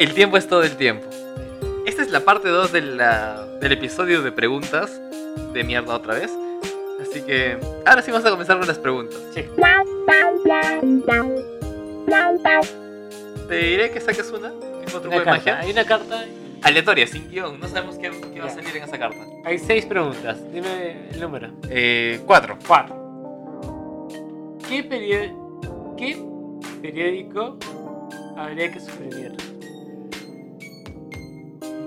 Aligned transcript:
El 0.00 0.14
tiempo 0.14 0.36
es 0.36 0.48
todo 0.48 0.62
el 0.64 0.76
tiempo. 0.76 1.06
Esta 1.86 2.02
es 2.02 2.10
la 2.10 2.20
parte 2.20 2.48
2 2.48 2.72
de 2.72 2.80
la- 2.82 3.46
del 3.60 3.72
episodio 3.72 4.22
de 4.22 4.32
preguntas 4.32 5.00
de 5.52 5.62
mierda 5.64 5.94
otra 5.94 6.14
vez. 6.14 6.30
Así 7.00 7.20
que 7.22 7.58
ahora 7.86 8.00
sí 8.02 8.10
vamos 8.10 8.26
a 8.26 8.30
comenzar 8.30 8.58
con 8.58 8.66
las 8.66 8.78
preguntas. 8.78 9.18
Sí. 9.34 9.44
Te 13.48 13.56
diré 13.56 13.90
que 13.90 14.00
saques 14.00 14.30
una, 14.30 14.48
mismo 14.50 15.00
truco 15.00 15.08
Una 15.08 15.18
de 15.18 15.24
magia. 15.24 15.58
Hay 15.58 15.70
una 15.70 15.84
carta 15.84 16.24
Aleatoria, 16.62 17.06
sin 17.06 17.28
guion. 17.30 17.58
No 17.60 17.68
sabemos 17.68 17.96
qué, 17.96 18.10
qué 18.32 18.40
va 18.40 18.46
a 18.46 18.50
salir 18.50 18.76
en 18.76 18.82
esa 18.84 18.98
carta. 18.98 19.18
hay 19.44 19.58
seis 19.58 19.84
preguntas. 19.86 20.38
Dime 20.52 21.08
el 21.10 21.20
número. 21.20 21.48
Eh, 21.68 22.20
cuatro. 22.26 22.58
Cuatro. 22.66 22.96
¿Qué, 24.68 24.82
perio- 24.84 25.94
¿Qué 25.96 26.22
periódico 26.82 27.58
habría 28.36 28.70
que 28.72 28.80
suprimir? 28.80 29.32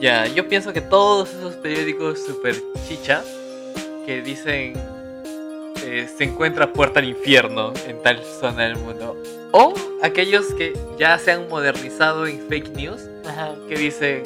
Ya, 0.04 0.28
yo 0.28 0.50
pienso 0.50 0.74
que 0.74 0.82
todos 0.82 1.34
esos 1.34 1.56
periódicos 1.56 2.26
super 2.26 2.54
chicha 2.90 3.24
que 4.06 4.22
dicen 4.22 4.74
eh, 5.82 6.10
se 6.18 6.26
encuentra 6.26 6.74
puerta 6.74 7.00
al 7.00 7.08
infierno 7.08 7.72
en 7.88 8.04
tal 8.04 8.22
zona 8.22 8.64
del 8.64 8.76
mundo. 8.76 9.16
O 9.54 9.74
aquellos 10.02 10.54
que 10.56 10.74
ya 11.00 11.18
se 11.18 11.32
han 11.32 11.48
modernizado 11.48 12.28
en 12.28 12.46
fake 12.50 12.76
news 12.76 13.00
Ajá. 13.26 13.56
que 13.70 13.78
dicen 13.78 14.24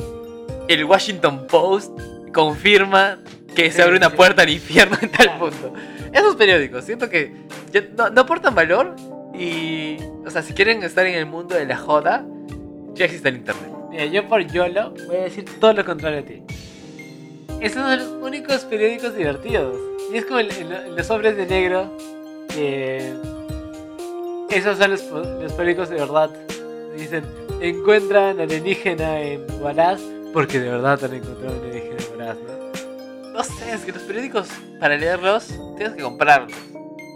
el 0.67 0.83
Washington 0.83 1.45
Post 1.45 1.91
confirma 2.33 3.19
que 3.55 3.69
se 3.69 3.83
abre 3.83 3.97
una 3.97 4.09
puerta 4.09 4.41
al 4.41 4.49
infierno 4.49 4.97
en 4.99 5.11
tal 5.11 5.37
punto. 5.37 5.75
Esos 6.11 6.35
periódicos, 6.37 6.85
siento 6.85 7.07
que 7.07 7.31
ya 7.71 7.83
no, 7.95 8.09
no 8.09 8.21
aportan 8.21 8.55
valor 8.55 8.95
y, 9.37 9.97
o 10.25 10.31
sea, 10.31 10.41
si 10.41 10.55
quieren 10.55 10.81
estar 10.81 11.05
en 11.05 11.13
el 11.13 11.27
mundo 11.27 11.53
de 11.53 11.67
la 11.67 11.77
joda, 11.77 12.25
ya 12.95 13.05
existe 13.05 13.29
el 13.29 13.35
internet. 13.35 13.76
Mira, 13.97 14.05
yo 14.11 14.27
por 14.29 14.41
YOLO 14.45 14.93
voy 15.07 15.15
a 15.15 15.21
decir 15.23 15.45
todo 15.59 15.73
lo 15.73 15.83
contrario 15.83 16.19
a 16.19 16.21
ti. 16.21 16.43
Esos 17.61 17.81
son 17.81 17.97
los 17.97 18.07
únicos 18.23 18.63
periódicos 18.65 19.15
divertidos. 19.15 19.75
Y 20.13 20.17
es 20.17 20.25
como 20.25 20.39
lo- 20.41 20.51
en 20.51 20.95
los 20.95 21.09
hombres 21.09 21.35
de 21.35 21.45
negro. 21.47 21.91
que 22.53 23.13
esos 24.49 24.77
son 24.77 24.91
los, 24.91 25.03
los 25.11 25.53
periódicos 25.53 25.89
de 25.89 25.95
verdad. 25.95 26.29
Dicen, 26.95 27.23
encuentran 27.59 28.39
alienígena 28.39 29.19
en 29.21 29.45
Huaraz 29.61 29.99
porque 30.33 30.59
de 30.59 30.69
verdad 30.69 31.03
han 31.03 31.13
encontrado 31.15 31.55
alienígena 31.59 31.95
en 31.97 32.11
Huaraz, 32.19 32.37
¿no? 32.37 33.31
No 33.33 33.43
sé, 33.43 33.73
es 33.73 33.81
que 33.81 33.91
los 33.93 34.01
periódicos, 34.03 34.47
para 34.79 34.95
leerlos, 34.97 35.47
tienes 35.75 35.95
que 35.95 36.03
comprarlos. 36.03 36.53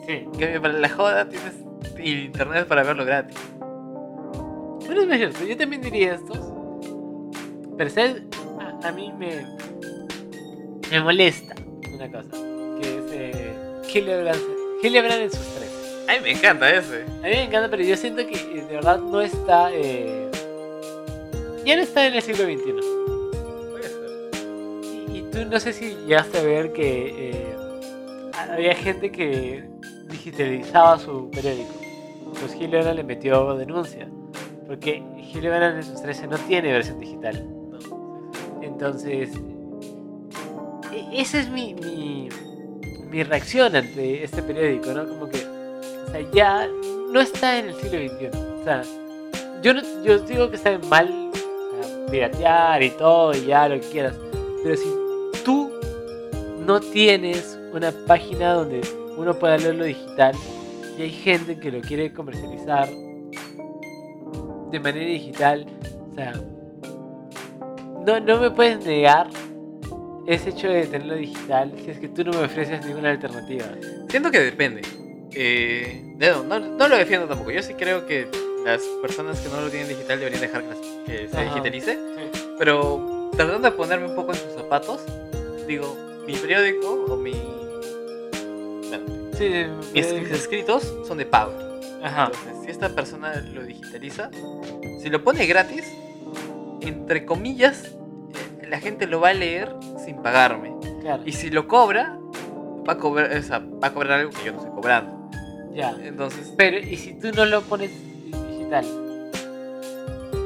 Sí. 0.08 0.26
Cambio, 0.40 0.62
para 0.62 0.74
la 0.74 0.90
joda 0.90 1.28
tienes 1.30 1.54
internet 2.00 2.68
para 2.68 2.84
verlo 2.84 3.06
gratis. 3.06 3.38
Bueno, 3.60 5.14
es 5.14 5.18
cierto, 5.18 5.46
yo 5.46 5.56
también 5.58 5.82
diría 5.82 6.16
estos. 6.16 6.40
¿Sabes? 7.90 8.22
A, 8.60 8.88
a 8.88 8.92
mí 8.92 9.12
me, 9.18 9.46
me 10.90 11.00
molesta 11.02 11.56
una 11.94 12.12
cosa. 12.12 12.30
Que 12.82 12.98
es 12.98 13.12
eh, 13.12 13.54
Hildebrand, 13.94 14.42
Hildebrand 14.84 15.22
en 15.24 15.32
sus 15.32 15.46
tres. 15.56 16.06
A 16.08 16.14
mí 16.14 16.20
me 16.24 16.32
encanta 16.32 16.70
ese. 16.70 17.04
A 17.04 17.24
mí 17.24 17.30
me 17.30 17.44
encanta, 17.44 17.70
pero 17.70 17.84
yo 17.84 17.96
siento 17.96 18.26
que 18.26 18.36
eh, 18.36 18.66
de 18.68 18.76
verdad 18.76 19.00
no 19.00 19.22
está... 19.22 19.70
eh, 19.74 20.30
ya 21.66 21.76
no 21.76 21.82
está 21.84 22.08
en 22.08 22.16
el 22.16 22.22
siglo 22.22 22.44
XXI. 22.46 22.74
Puede 23.70 23.84
ser. 23.84 25.10
Y, 25.14 25.18
y 25.18 25.22
tú 25.32 25.46
no 25.50 25.60
sé 25.60 25.74
si 25.74 25.96
llegaste 26.08 26.40
a 26.40 26.44
ver 26.44 26.74
que 26.74 27.30
eh, 27.30 27.56
había 28.50 28.74
gente 28.76 29.12
que 29.12 29.64
digitalizaba 30.10 30.98
su 30.98 31.30
periódico. 31.30 31.74
Pues 32.40 32.56
Hildebrand 32.56 32.96
le 32.96 33.04
metió 33.04 33.56
denuncia. 33.56 34.08
Porque 34.66 35.04
Hildebrand 35.18 35.78
en 35.78 35.84
sus 35.84 36.02
13 36.02 36.28
no 36.28 36.38
tiene 36.40 36.72
versión 36.72 37.00
digital. 37.00 37.46
Entonces, 38.82 39.30
e- 40.92 41.22
esa 41.22 41.40
es 41.40 41.50
mi, 41.50 41.76
mi, 43.12 43.24
reacción 43.24 43.76
ante 43.76 44.24
este 44.24 44.42
periódico, 44.42 44.92
¿no? 44.92 45.08
Como 45.08 45.30
que, 45.30 45.38
o 45.38 46.10
sea, 46.10 46.32
ya 46.34 46.68
no 47.12 47.22
está 47.22 47.60
en 47.60 47.66
el 47.68 47.76
siglo 47.76 48.00
XXI. 48.00 48.28
O 48.40 48.64
sea, 48.64 48.82
yo, 49.62 49.76
no, 49.76 49.82
yo 50.04 50.18
digo 50.22 50.50
que 50.50 50.56
está 50.56 50.80
mal 50.90 51.30
piratear 52.10 52.82
y 52.82 52.90
todo, 52.90 53.36
y 53.36 53.46
ya 53.46 53.70
lo 53.70 53.80
que 53.80 53.88
quieras. 53.88 54.16
Pero 54.64 54.76
si 54.76 54.90
tú 55.46 55.70
no 56.66 56.80
tienes 56.80 57.60
una 57.76 57.92
página 58.08 58.54
donde 58.54 58.82
uno 59.16 59.36
pueda 59.36 59.60
leerlo 59.60 59.84
digital, 59.84 60.34
y 60.98 61.04
hay 61.04 61.12
gente 61.12 61.60
que 61.60 61.72
lo 61.72 61.82
quiere 61.82 62.12
comercializar 62.12 62.90
de 64.72 64.80
manera 64.80 65.06
digital, 65.06 65.68
o 66.12 66.16
sea, 66.16 66.34
no, 68.06 68.20
no 68.20 68.40
me 68.40 68.52
puedes 68.52 68.86
negar 68.86 69.30
ese 70.28 70.50
hecho 70.50 70.68
de 70.68 70.86
tenerlo 70.86 71.16
digital 71.16 71.74
si 71.84 71.92
es 71.92 72.00
que 72.00 72.08
tú 72.08 72.24
no 72.24 72.32
me 72.32 72.46
ofreces 72.46 72.86
ninguna 72.86 73.12
alternativa. 73.12 73.66
Siento 74.10 74.32
que 74.32 74.40
depende. 74.40 74.82
Eh, 75.34 76.16
no, 76.18 76.44
no, 76.44 76.60
no 76.60 76.88
lo 76.88 76.98
defiendo 76.98 77.28
tampoco. 77.28 77.52
Yo 77.52 77.62
sí 77.62 77.74
creo 77.74 78.06
que 78.06 78.28
las 78.66 78.82
personas 79.02 79.40
que 79.40 79.50
no 79.50 79.62
lo 79.62 79.70
tienen 79.70 79.90
digital 79.90 80.20
deberían 80.20 80.42
dejar 80.42 80.64
que, 81.06 81.28
se 81.28 81.36
Ajá. 81.38 81.44
digitalice. 81.46 81.98
Pero 82.58 83.30
tratando 83.36 83.70
de 83.70 83.76
ponerme 83.76 84.08
un 84.08 84.16
poco 84.16 84.34
en 84.34 84.40
sus 84.40 84.54
zapatos, 84.54 85.02
digo, 85.68 85.98
mi 86.28 86.34
periódico 86.34 87.06
o 87.10 87.16
mi. 87.16 87.32
bueno, 88.90 89.22
Sí, 89.34 89.50
mis 89.94 90.06
escritos 90.32 90.94
son 91.08 91.18
de 91.18 91.26
pago. 91.26 91.54
Ajá. 92.04 92.26
Entonces, 92.26 92.66
si 92.66 92.72
esta 92.72 92.90
persona 92.90 93.34
lo 93.54 93.64
digitaliza, 93.64 94.30
si 95.02 95.10
lo 95.10 95.24
pone 95.24 95.46
gratis, 95.46 95.84
entre 96.82 97.26
comillas, 97.26 97.96
eh, 98.62 98.68
la 98.70 98.80
gente 98.80 99.08
lo 99.08 99.20
va 99.20 99.30
a 99.30 99.34
leer 99.34 99.74
sin 100.04 100.18
pagarme. 100.22 100.74
Claro. 101.02 101.24
Y 101.26 101.32
si 101.34 101.50
lo 101.50 101.68
cobra, 101.68 102.18
va 102.88 102.94
a 102.94 102.98
cobrar, 102.98 103.36
o 103.38 103.42
sea, 103.44 103.60
va 103.60 103.88
a 103.88 103.94
cobrar 103.94 104.20
algo 104.20 104.32
que 104.32 104.46
yo 104.46 104.52
no 104.54 104.60
estoy 104.60 104.74
cobrando. 104.74 105.30
Ya. 105.74 105.96
Entonces, 106.04 106.54
Pero, 106.58 106.78
¿y 106.80 106.98
si 106.98 107.14
tú 107.14 107.32
no 107.32 107.46
lo 107.46 107.62
pones 107.62 107.92
digital? 108.26 108.86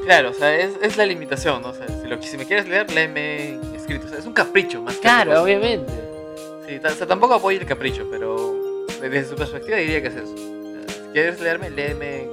claro, 0.04 0.30
o 0.30 0.34
sea, 0.34 0.54
es, 0.54 0.70
es 0.82 0.96
la 0.96 1.04
limitación, 1.06 1.62
¿no? 1.62 1.70
O 1.70 1.74
sea, 1.74 1.86
si, 1.88 2.06
lo, 2.08 2.22
si 2.22 2.36
me 2.36 2.44
quieres 2.46 2.68
leer, 2.68 2.90
léeme 2.92 3.58
escrito. 3.74 4.06
O 4.06 4.08
sea, 4.08 4.18
es 4.18 4.26
un 4.26 4.32
capricho 4.32 4.80
más 4.82 4.94
que 4.94 5.00
otra 5.00 5.24
Claro, 5.24 5.42
obviamente. 5.42 5.92
Sí, 6.68 6.78
o 6.84 6.90
sea, 6.90 7.06
tampoco 7.06 7.34
apoyo 7.34 7.58
el 7.60 7.66
capricho, 7.66 8.06
pero 8.10 8.86
desde 9.00 9.24
su 9.24 9.34
perspectiva 9.36 9.76
diría 9.78 10.00
que 10.02 10.08
es 10.08 10.16
eso. 10.16 10.32
O 10.32 10.36
sea, 10.36 10.94
si 10.94 11.12
quieres 11.12 11.40
leerme, 11.40 11.70
léeme 11.70 12.22
en- 12.22 12.30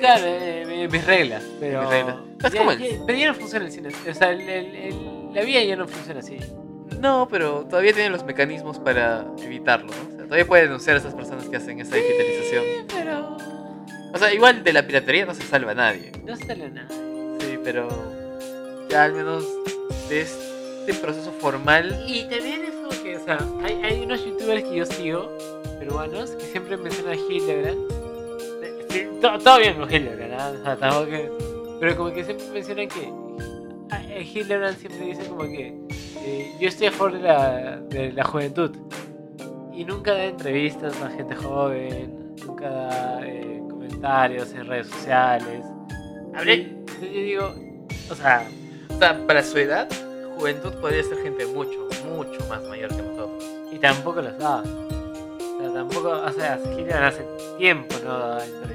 Claro, 0.00 0.22
eh, 0.26 0.64
mi- 0.68 0.86
mis 0.88 1.04
reglas, 1.06 1.42
pero... 1.58 1.80
Mis 1.80 1.90
reglas. 1.90 2.16
Es 2.44 2.52
ya- 2.52 2.58
como 2.58 2.72
el- 2.72 2.78
ya- 2.78 2.88
pero 3.06 3.18
ya 3.18 3.28
no 3.28 3.34
funciona 3.34 3.64
el 3.66 3.72
cine. 3.72 3.88
O 4.10 4.14
sea, 4.14 4.30
el- 4.30 4.40
el- 4.48 5.34
la 5.34 5.42
vida 5.42 5.62
ya 5.62 5.76
no 5.76 5.86
funciona 5.88 6.20
así. 6.20 6.38
No, 7.00 7.28
pero 7.30 7.64
todavía 7.68 7.92
tienen 7.92 8.12
los 8.12 8.24
mecanismos 8.24 8.78
para 8.78 9.24
evitarlo, 9.42 9.86
¿no? 9.92 10.14
O 10.14 10.16
sea, 10.16 10.24
todavía 10.24 10.46
puede 10.46 10.62
denunciar 10.64 10.96
a 10.96 11.00
esas 11.00 11.14
personas 11.14 11.44
que 11.48 11.56
hacen 11.56 11.80
esa 11.80 11.94
digitalización. 11.96 12.64
Sí, 12.64 12.84
pero... 12.94 13.36
O 14.12 14.18
sea, 14.18 14.32
igual 14.32 14.64
de 14.64 14.72
la 14.72 14.86
piratería 14.86 15.26
no 15.26 15.34
se 15.34 15.42
salva 15.42 15.74
nadie. 15.74 16.12
No 16.24 16.34
sale 16.36 16.70
nada. 16.70 16.88
Sí, 17.40 17.58
pero 17.62 17.88
ya 18.88 19.04
al 19.04 19.12
menos 19.12 19.44
de 20.08 20.22
este 20.22 20.94
proceso 20.94 21.30
formal. 21.32 22.04
Y 22.08 22.22
también 22.22 22.62
es 22.64 22.70
como 22.70 23.02
que, 23.02 23.16
o 23.16 23.24
sea, 23.24 23.38
hay, 23.62 23.74
hay 23.84 24.00
unos 24.00 24.24
youtubers 24.24 24.64
que 24.64 24.74
yo 24.76 24.86
sigo, 24.86 25.28
peruanos, 25.78 26.30
que 26.32 26.46
siempre 26.46 26.76
mencionan 26.78 27.12
a 27.12 27.16
Hildebrand. 27.16 27.78
Eh, 28.62 28.86
Sí, 28.90 29.06
to- 29.20 29.38
todo 29.40 29.58
bien 29.58 29.74
con 29.74 29.92
Hildebrand, 29.92 30.32
¿ah? 30.32 30.52
O 30.58 30.64
sea, 30.64 30.76
tampoco 30.76 31.06
que- 31.10 31.30
Pero 31.80 31.96
como 31.96 32.12
que 32.12 32.24
siempre 32.24 32.46
mencionan 32.52 32.88
que 32.88 33.12
ah, 33.90 34.02
eh, 34.08 34.22
Hildebrand 34.34 34.76
siempre 34.78 35.06
dice 35.06 35.24
como 35.28 35.42
que 35.42 35.74
eh, 36.16 36.52
yo 36.60 36.68
estoy 36.68 36.88
a 36.88 36.92
favor 36.92 37.12
de 37.12 37.20
la, 37.20 37.76
de 37.88 38.12
la 38.12 38.24
juventud. 38.24 38.70
Y 39.72 39.84
nunca 39.84 40.12
da 40.12 40.24
entrevistas 40.24 41.00
a 41.02 41.10
gente 41.10 41.36
joven, 41.36 42.34
nunca 42.44 42.68
da 42.68 43.20
eh, 43.26 43.62
comentarios 43.70 44.52
en 44.54 44.66
redes 44.66 44.88
sociales. 44.88 45.64
Y- 46.44 46.50
entonces 46.60 47.00
yo 47.00 47.08
digo, 47.20 47.54
o 48.10 48.14
sea, 48.14 48.48
O 48.90 48.98
sea, 48.98 49.16
para 49.26 49.42
su 49.44 49.58
edad, 49.58 49.88
juventud 50.36 50.72
podría 50.80 51.04
ser 51.04 51.18
gente 51.18 51.46
mucho, 51.46 51.88
mucho 52.14 52.40
más 52.48 52.62
mayor 52.64 52.88
que 52.94 53.02
nosotros. 53.02 53.44
Y 53.70 53.78
tampoco 53.78 54.20
los 54.20 54.36
da. 54.38 54.62
O 54.62 55.60
sea, 55.60 55.72
tampoco, 55.72 56.08
o 56.10 56.32
sea, 56.32 56.58
Hildebrand 56.76 57.04
hace 57.04 57.24
tiempo 57.58 57.94
no 58.04 58.18
da 58.18 58.44
entrevistas. 58.44 58.67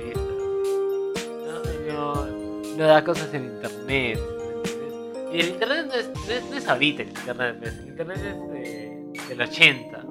No, 2.78 2.88
da 2.88 3.04
cosas 3.04 3.34
en 3.34 3.46
internet. 3.46 4.20
Y 5.31 5.40
el 5.40 5.50
internet 5.50 5.86
no 5.88 5.94
es, 5.96 6.10
no 6.10 6.31
es, 6.34 6.44
no 6.50 6.58
es 6.58 6.68
ahorita 6.68 7.02
el 7.04 7.10
internet, 7.10 7.56
pues, 7.60 7.74
el 7.80 7.88
internet 7.88 8.18
es 8.18 8.50
de- 8.52 9.28
del 9.30 9.42
80. 9.42 10.04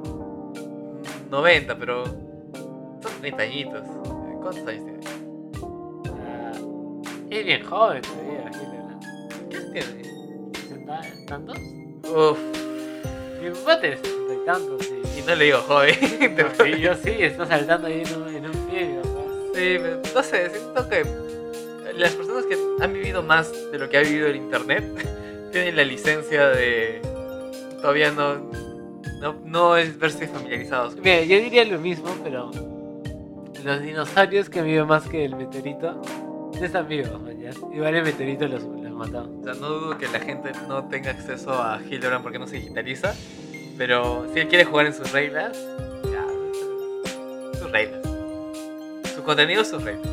90, 1.31 1.79
pero 1.79 2.05
son 2.05 3.21
30 3.21 3.43
añitos. 3.43 3.83
¿Cuántos 4.43 4.67
años 4.67 4.85
tiene? 4.85 5.01
Ah, 6.27 6.53
es 7.31 7.45
bien 7.47 7.65
joven 7.65 8.03
todavía. 8.03 8.51
¿Qué 9.49 9.59
tiene? 9.61 10.03
¿60 10.53 11.27
tantos? 11.27 11.57
Uf, 12.11 12.39
Mi 13.43 13.51
papá 13.51 13.81
tiene 13.81 13.97
60 13.97 14.35
y 14.35 14.45
tantos. 14.47 14.89
Y, 14.91 15.19
y 15.21 15.23
no 15.27 15.35
le 15.37 15.45
digo 15.45 15.59
joven. 15.67 15.95
yo 16.81 16.95
sí, 16.97 17.11
está 17.21 17.47
saltando 17.47 17.87
ahí 17.87 18.03
en 18.05 18.23
un, 18.23 18.29
en 18.35 18.47
un 18.47 18.67
pie, 18.69 18.89
mi 18.89 18.97
papá. 19.03 19.21
Sí, 19.55 19.79
pero 19.81 20.01
no 20.15 20.23
sé, 20.23 20.51
siento 20.51 20.89
que 20.89 21.05
las 21.97 22.13
personas 22.13 22.47
que 22.47 22.57
han 22.81 22.93
vivido 22.93 23.23
más 23.23 23.53
de 23.71 23.79
lo 23.79 23.89
que 23.89 23.99
ha 23.99 24.01
vivido 24.03 24.27
el 24.27 24.37
internet 24.37 24.85
tienen 25.53 25.77
la 25.77 25.85
licencia 25.85 26.49
de 26.49 27.01
todavía 27.81 28.11
no 28.11 28.51
no, 29.23 29.37
no 29.45 29.77
es 29.77 29.99
verse 29.99 30.27
familiarizados. 30.27 30.97
Mira, 30.97 31.23
yo 31.23 31.39
diría 31.39 31.65
lo 31.65 31.79
mismo, 31.79 32.13
pero 32.25 32.51
los 33.65 33.81
dinosaurios 33.81 34.51
que 34.51 34.63
viven 34.63 34.87
más 34.89 35.09
que 35.09 35.25
el 35.25 35.37
meteorito 35.37 36.03
no 36.53 36.65
están 36.65 36.89
vivos, 36.89 37.09
¿ya? 37.39 37.51
Igual 37.73 37.95
el 37.95 38.03
meteorito 38.03 38.49
los, 38.49 38.65
los 38.65 38.93
mató. 38.93 39.31
O 39.41 39.45
sea, 39.45 39.55
no 39.55 39.69
dudo 39.69 39.97
que 39.97 40.09
la 40.09 40.19
gente 40.19 40.51
no 40.69 40.89
tenga 40.89 41.13
acceso 41.13 41.53
a 41.53 41.81
Hildebrand 41.81 42.23
porque 42.23 42.41
no 42.41 42.49
se 42.49 42.57
digitaliza, 42.57 43.15
pero 43.79 44.27
si 44.35 44.41
él 44.41 44.49
quiere 44.49 44.65
jugar 44.65 44.87
en 44.87 44.95
sus 44.95 45.13
reglas, 45.13 45.57
ya, 46.05 46.27
sus 47.59 47.71
reglas. 47.71 48.03
Su 49.15 49.23
contenido, 49.23 49.65
sus 49.65 49.83
reglas. 49.85 50.12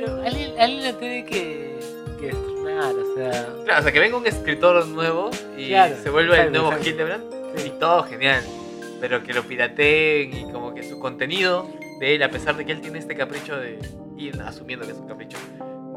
Pero 0.00 0.22
alguien, 0.22 0.52
alguien 0.58 0.84
lo 0.92 0.98
tiene 0.98 1.24
que, 1.26 1.78
que 2.18 2.28
estrenar, 2.30 2.94
o 2.94 3.14
sea... 3.14 3.46
Claro, 3.64 3.80
o 3.80 3.82
sea, 3.82 3.92
que 3.92 4.00
venga 4.00 4.16
un 4.16 4.26
escritor 4.26 4.86
nuevo 4.86 5.30
y 5.58 5.68
Claro, 5.68 5.96
se 6.02 6.08
vuelva 6.10 6.40
el 6.40 6.50
nuevo 6.52 6.68
exacto. 6.68 6.88
Hildebrand 6.88 7.24
Sí. 7.56 7.66
y 7.68 7.70
todo 7.78 8.02
genial. 8.04 8.42
Pero 9.00 9.22
que 9.22 9.32
lo 9.34 9.42
pirateen 9.42 10.32
y 10.36 10.52
como 10.52 10.74
que 10.74 10.82
su 10.88 10.98
contenido 10.98 11.66
de 12.00 12.14
él, 12.14 12.22
a 12.22 12.30
pesar 12.30 12.56
de 12.56 12.64
que 12.64 12.72
él 12.72 12.80
tiene 12.80 12.98
este 12.98 13.14
capricho 13.16 13.56
de 13.56 13.78
ir 14.16 14.40
asumiendo 14.42 14.86
que 14.86 14.92
es 14.92 14.98
un 14.98 15.06
capricho, 15.08 15.36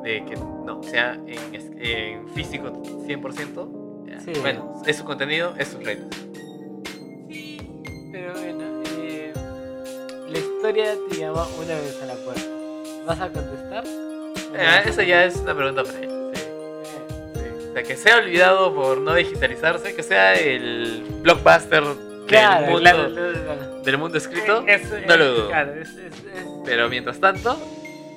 de 0.04 0.24
que 0.26 0.36
no 0.36 0.82
sea 0.84 1.18
en, 1.28 2.28
físico 2.34 2.72
100%, 3.08 4.08
ya, 4.10 4.20
Sí. 4.20 4.32
bueno, 4.42 4.82
es 4.86 4.98
su 4.98 5.06
contenido, 5.06 5.54
es 5.58 5.68
sus 5.70 5.84
reglas. 5.84 6.08
Sí, 7.30 7.58
pero 8.12 8.34
bueno, 8.34 8.82
eh, 8.98 9.34
la 10.30 10.38
historia 10.40 10.96
te 11.10 11.18
llama 11.18 11.46
una 11.58 11.76
vez 11.76 12.00
a 12.02 12.06
la 12.06 12.16
puerta. 12.16 12.63
¿Vas 13.06 13.20
a 13.20 13.30
contestar? 13.30 13.84
Eh, 13.86 14.82
esa 14.86 15.04
ya 15.04 15.26
es 15.26 15.36
una 15.38 15.56
pregunta 15.56 15.84
para 15.84 16.00
él. 16.00 16.10
sí, 16.34 16.42
Eh, 16.42 17.52
sí. 17.62 17.68
O 17.70 17.74
sea, 17.74 17.84
que 17.84 17.96
sea 17.98 18.18
olvidado 18.18 18.74
por 18.74 18.98
no 19.00 19.14
digitalizarse, 19.16 19.96
que 19.96 20.04
sea 20.04 20.34
el 20.36 21.04
blockbuster 21.22 21.84
Claro, 22.28 22.62
del, 22.62 22.72
mundo, 22.72 22.80
claro, 22.80 23.14
claro, 23.14 23.82
del 23.84 23.98
mundo 23.98 24.18
escrito, 24.18 24.64
Es- 24.68 24.90
no 24.90 24.98
es- 25.14 25.20
lo 25.20 25.34
dudo. 25.34 25.48
Claro, 25.50 25.74
es, 25.74 25.90
pero 26.66 26.90
mientras 26.90 27.20
tanto, 27.20 27.58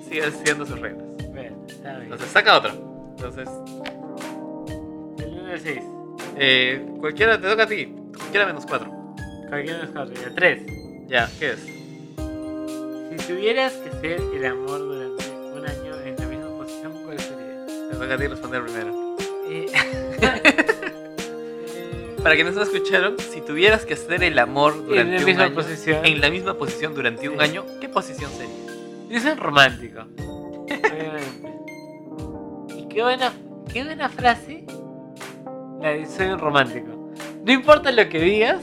sigue 0.09 0.31
siendo 0.45 0.65
sus 0.65 0.79
reglas. 0.79 1.05
Bueno, 1.31 1.57
está 1.67 1.91
bien. 1.93 2.03
Entonces 2.05 2.29
saca 2.31 2.57
otro. 2.59 2.71
Entonces, 3.17 3.49
El 5.19 5.39
1 5.41 5.53
al 5.53 5.61
6. 5.61 5.83
eh, 6.37 6.87
cualquiera 7.01 7.41
te 7.41 7.49
toca 7.49 7.65
a 7.65 7.67
ti. 7.67 7.93
Cualquiera 8.17 8.47
menos 8.47 8.65
cuatro. 8.67 8.91
Cualquiera 9.49 9.79
de 9.79 9.83
los 9.85 9.93
cuatro. 9.93 10.15
El 10.25 10.35
3. 10.35 10.63
Ya, 11.09 11.29
¿qué 11.39 11.53
es? 11.53 11.67
Si 13.27 13.33
tuvieras 13.33 13.73
que 13.75 13.91
ser 14.01 14.21
el 14.35 14.47
amor 14.47 14.79
durante 14.79 15.25
un 15.31 15.67
año 15.67 15.95
en 16.05 16.17
la 16.17 16.27
misma 16.27 16.49
posición, 16.57 16.93
¿cuál 17.05 17.19
sería? 17.19 17.67
Te 17.91 17.97
toca 17.97 18.15
a 18.15 18.19
ti 18.19 18.27
responder 18.29 18.65
primero. 18.65 19.17
Eh, 19.49 19.67
Para 22.23 22.35
quienes 22.35 22.55
no 22.55 22.63
escucharon, 22.63 23.17
si 23.19 23.41
tuvieras 23.41 23.85
que 23.85 23.95
hacer 23.95 24.23
el 24.25 24.39
amor 24.39 24.75
en 24.75 24.87
durante 24.87 25.13
la 25.15 25.19
un 25.21 25.25
misma 25.25 25.45
año, 25.45 25.55
posición. 25.55 26.05
en 26.05 26.21
la 26.21 26.31
misma 26.31 26.55
posición 26.55 26.95
durante 26.95 27.29
un 27.29 27.41
año, 27.41 27.65
¿qué 27.81 27.89
posición 27.89 28.31
sería? 28.33 28.55
Yo 29.09 29.21
soy 29.21 29.35
romántico. 29.35 30.01
Obviamente. 30.69 31.53
Y 32.77 32.89
qué 32.89 33.03
buena, 33.03 33.33
qué 33.73 33.85
buena 33.85 34.09
frase. 34.09 34.65
La 35.81 35.91
de 35.91 36.07
soy 36.07 36.27
un 36.27 36.39
romántico. 36.39 37.13
No 37.45 37.53
importa 37.53 37.93
lo 37.93 38.09
que 38.09 38.21
digas, 38.21 38.61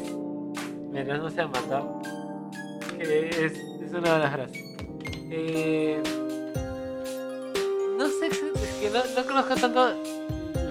mientras 0.92 1.22
no 1.22 1.30
sea 1.30 1.48
matar. 1.48 1.84
Es, 3.00 3.54
una 3.92 4.00
buena 4.00 4.32
frase. 4.32 4.76
Eh, 5.30 6.02
no 7.98 8.08
sé, 8.08 8.28
es 8.28 8.40
que 8.82 8.90
no, 8.90 9.00
no 9.16 9.26
conozco 9.28 9.56
tanto 9.56 9.94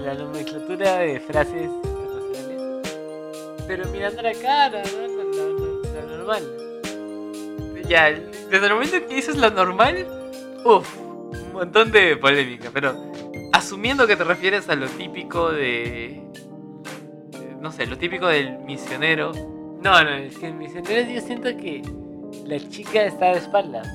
la 0.04 0.14
nomenclatura 0.14 0.98
de 0.98 1.20
frases 1.20 1.70
internacionales. 1.84 2.92
Pero 3.66 3.88
mirando 3.90 4.22
la 4.22 4.34
cara, 4.34 4.82
¿no? 4.82 5.08
Lo- 5.08 5.52
lo- 5.52 5.82
lo 5.82 6.16
normal. 6.18 6.42
Ya, 7.88 8.10
desde 8.10 8.66
el 8.66 8.72
momento 8.74 9.06
que 9.06 9.14
dices 9.14 9.36
lo 9.36 9.50
normal, 9.50 10.06
uff, 10.64 10.96
un 10.98 11.52
montón 11.52 11.90
de 11.92 12.16
polémica, 12.16 12.70
pero 12.72 12.94
asumiendo 13.52 14.06
que 14.06 14.16
te 14.16 14.24
refieres 14.24 14.68
a 14.68 14.74
lo 14.74 14.86
típico 14.86 15.50
de. 15.52 16.20
No 17.60 17.70
sé, 17.70 17.86
lo 17.86 17.96
típico 17.98 18.26
del 18.26 18.58
misionero. 18.60 19.32
No, 19.82 20.02
no, 20.02 20.10
es 20.14 20.36
que 20.38 20.46
en 20.46 20.58
mis 20.58 20.72
senderos 20.72 21.12
yo 21.12 21.20
siento 21.20 21.48
que 21.56 21.82
la 22.46 22.58
chica 22.68 23.04
está 23.04 23.26
de 23.32 23.38
espaldas. 23.38 23.86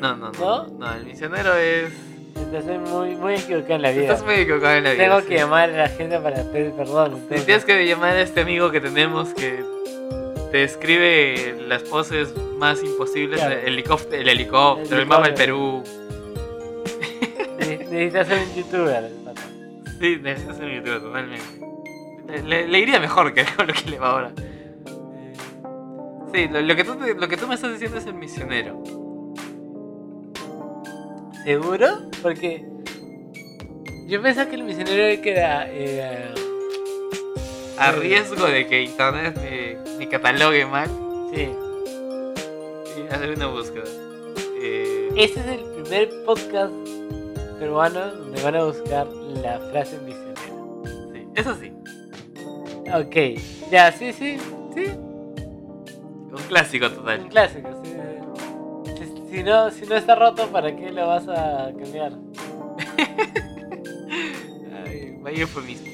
No, 0.00 0.16
no, 0.16 0.30
no. 0.32 0.38
¿No? 0.40 0.66
No, 0.78 0.94
el 0.94 1.04
misionero 1.06 1.54
es. 1.56 1.92
Entonces 2.36 2.80
muy, 2.90 3.14
muy 3.14 3.34
equivocada 3.34 3.76
en 3.76 3.82
la 3.82 3.90
vida. 3.92 4.02
Estás 4.02 4.24
muy 4.24 4.34
equivocado 4.34 4.74
en 4.74 4.84
la 4.84 4.92
vida. 4.92 5.04
Tengo 5.04 5.20
sí. 5.20 5.26
que 5.28 5.34
llamar 5.36 5.70
a 5.70 5.76
la 5.76 5.88
gente 5.88 6.18
para 6.18 6.42
pedir 6.50 6.72
perdón. 6.72 7.12
Entonces. 7.14 7.46
tienes 7.46 7.64
que 7.64 7.86
llamar 7.86 8.10
a 8.16 8.20
este 8.22 8.40
amigo 8.40 8.70
que 8.70 8.80
tenemos 8.80 9.28
que 9.34 9.62
te 10.50 10.64
escribe 10.64 11.56
las 11.68 11.82
poses 11.82 12.34
más 12.58 12.82
imposibles: 12.82 13.40
Claro. 13.40 13.54
el 13.60 13.66
helicóptero, 13.68 14.20
el, 14.22 14.28
helicóptero, 14.28 15.00
el 15.00 15.06
mapa 15.06 15.26
del 15.26 15.34
Perú. 15.34 15.82
Ne- 17.58 17.78
Necesitas 17.78 18.26
ser 18.28 18.38
un 18.38 18.54
youtuber. 18.54 19.10
pata. 19.24 19.42
Sí, 20.00 20.18
necesitas 20.20 20.56
ser 20.56 20.66
un 20.66 20.72
youtuber 20.74 21.00
totalmente. 21.00 21.44
Le, 22.26 22.42
le- 22.42 22.68
le 22.68 22.78
iría 22.80 22.98
mejor 23.00 23.32
que 23.32 23.44
con 23.44 23.66
lo 23.68 23.72
que 23.72 23.90
le 23.90 23.98
va 23.98 24.10
ahora. 24.10 24.32
Sí, 26.34 26.48
lo, 26.48 26.60
lo 26.62 26.74
que 26.74 26.82
tú, 26.84 26.94
lo 27.16 27.28
que 27.28 27.36
tú 27.36 27.46
me 27.46 27.54
estás 27.54 27.70
diciendo 27.72 27.98
es 27.98 28.06
el 28.06 28.14
misionero. 28.14 28.82
¿Seguro? 31.44 31.86
Porque 32.22 32.64
yo 34.08 34.20
pensaba 34.20 34.48
que 34.50 34.56
el 34.56 34.64
misionero 34.64 35.02
era 35.02 35.22
que 35.22 35.30
era, 35.30 35.70
era- 35.70 36.34
A 37.78 37.92
riesgo 37.92 38.46
de 38.46 38.66
que 38.66 38.82
internet 38.82 39.36
me, 39.36 39.96
me 39.98 40.08
catalogue 40.08 40.64
mal 40.66 40.88
Sí. 41.34 41.48
y 42.98 43.14
hacer 43.14 43.30
una 43.36 43.46
búsqueda. 43.48 43.84
Eh, 44.60 45.10
Este 45.16 45.40
es 45.40 45.46
el 45.46 45.64
primer 45.82 46.08
podcast 46.24 46.72
peruano 47.60 48.10
donde 48.12 48.42
van 48.42 48.56
a 48.56 48.64
buscar 48.64 49.06
la 49.06 49.60
frase 49.70 49.98
misionero. 49.98 50.82
sí, 51.12 51.26
eso 51.36 51.54
sí, 51.60 51.72
Ok, 52.92 53.40
ya, 53.70 53.92
sí, 53.92 54.12
sí, 54.12 54.36
sí. 54.74 54.84
Un 56.36 56.42
clásico 56.48 56.86
Un 56.86 56.94
total. 56.96 57.28
clásico, 57.28 57.68
sí. 57.84 57.92
Si, 58.96 59.36
si 59.36 59.42
no, 59.42 59.70
si 59.70 59.86
no 59.86 59.96
está 59.96 60.14
roto, 60.14 60.46
¿para 60.48 60.74
qué 60.76 60.90
lo 60.92 61.06
vas 61.06 61.26
a 61.28 61.70
cambiar? 61.78 62.12
Ay, 64.86 65.16
vaya 65.20 65.40
eufemismo. 65.42 65.86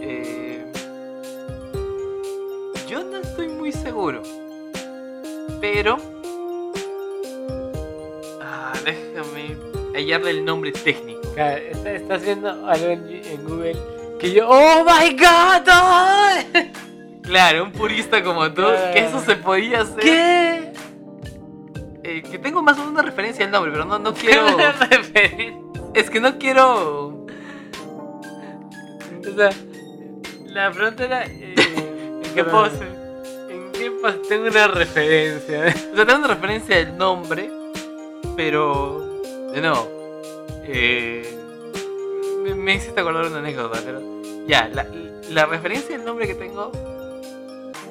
Eh, 0.00 0.64
yo 2.88 3.02
no 3.04 3.18
estoy 3.18 3.48
muy 3.48 3.72
seguro. 3.72 4.22
Pero. 5.60 5.96
Ah, 8.40 8.72
déjame 8.84 9.56
hallarle 9.94 10.30
el 10.30 10.44
nombre 10.44 10.72
técnico. 10.72 11.20
Estás 11.36 12.22
viendo 12.22 12.48
algo 12.66 12.86
en 12.88 13.44
Google 13.44 13.76
que 14.18 14.32
yo, 14.32 14.48
¡Oh 14.48 14.84
my 14.84 15.16
god! 15.16 15.68
Claro, 17.22 17.64
un 17.64 17.72
purista 17.72 18.22
como 18.22 18.48
tú, 18.52 18.62
Claro. 18.62 18.92
que 18.92 18.98
eso 19.06 19.20
se 19.20 19.36
podía 19.36 19.82
hacer. 19.82 20.00
¿Qué? 20.00 20.72
Eh, 22.04 22.22
que 22.22 22.38
tengo 22.38 22.62
más 22.62 22.74
o 22.76 22.80
menos 22.80 22.92
una 22.94 23.02
referencia 23.02 23.44
al 23.44 23.50
nombre, 23.52 23.70
pero 23.72 23.84
no, 23.84 23.98
no 23.98 24.12
quiero. 24.14 24.44
es 25.94 26.10
que 26.10 26.20
no 26.20 26.36
quiero. 26.38 27.24
O 29.24 29.36
sea, 29.36 29.50
la 30.46 30.70
pregunta 30.72 31.04
era. 31.04 31.24
eh, 31.26 31.54
¿En 32.24 32.34
qué 32.34 32.44
pose? 32.44 32.84
¿En 33.50 33.70
qué 33.72 33.90
pose? 34.02 34.18
Tengo 34.28 34.46
una 34.48 34.66
referencia. 34.68 35.74
O 35.92 35.96
sea, 35.96 36.06
tengo 36.06 36.18
una 36.18 36.28
referencia 36.28 36.76
del 36.76 36.96
nombre, 36.98 37.50
pero. 38.36 39.20
De 39.52 39.60
nuevo. 39.60 39.88
Eh, 40.64 41.38
me, 42.42 42.54
me 42.54 42.74
hiciste 42.74 43.00
acordar 43.00 43.26
una 43.26 43.38
anécdota, 43.38 43.78
pero. 43.84 44.00
Ya, 44.48 44.68
la, 44.74 44.84
la 45.30 45.46
referencia 45.46 45.96
del 45.96 46.04
nombre 46.04 46.26
que 46.26 46.34
tengo. 46.34 46.72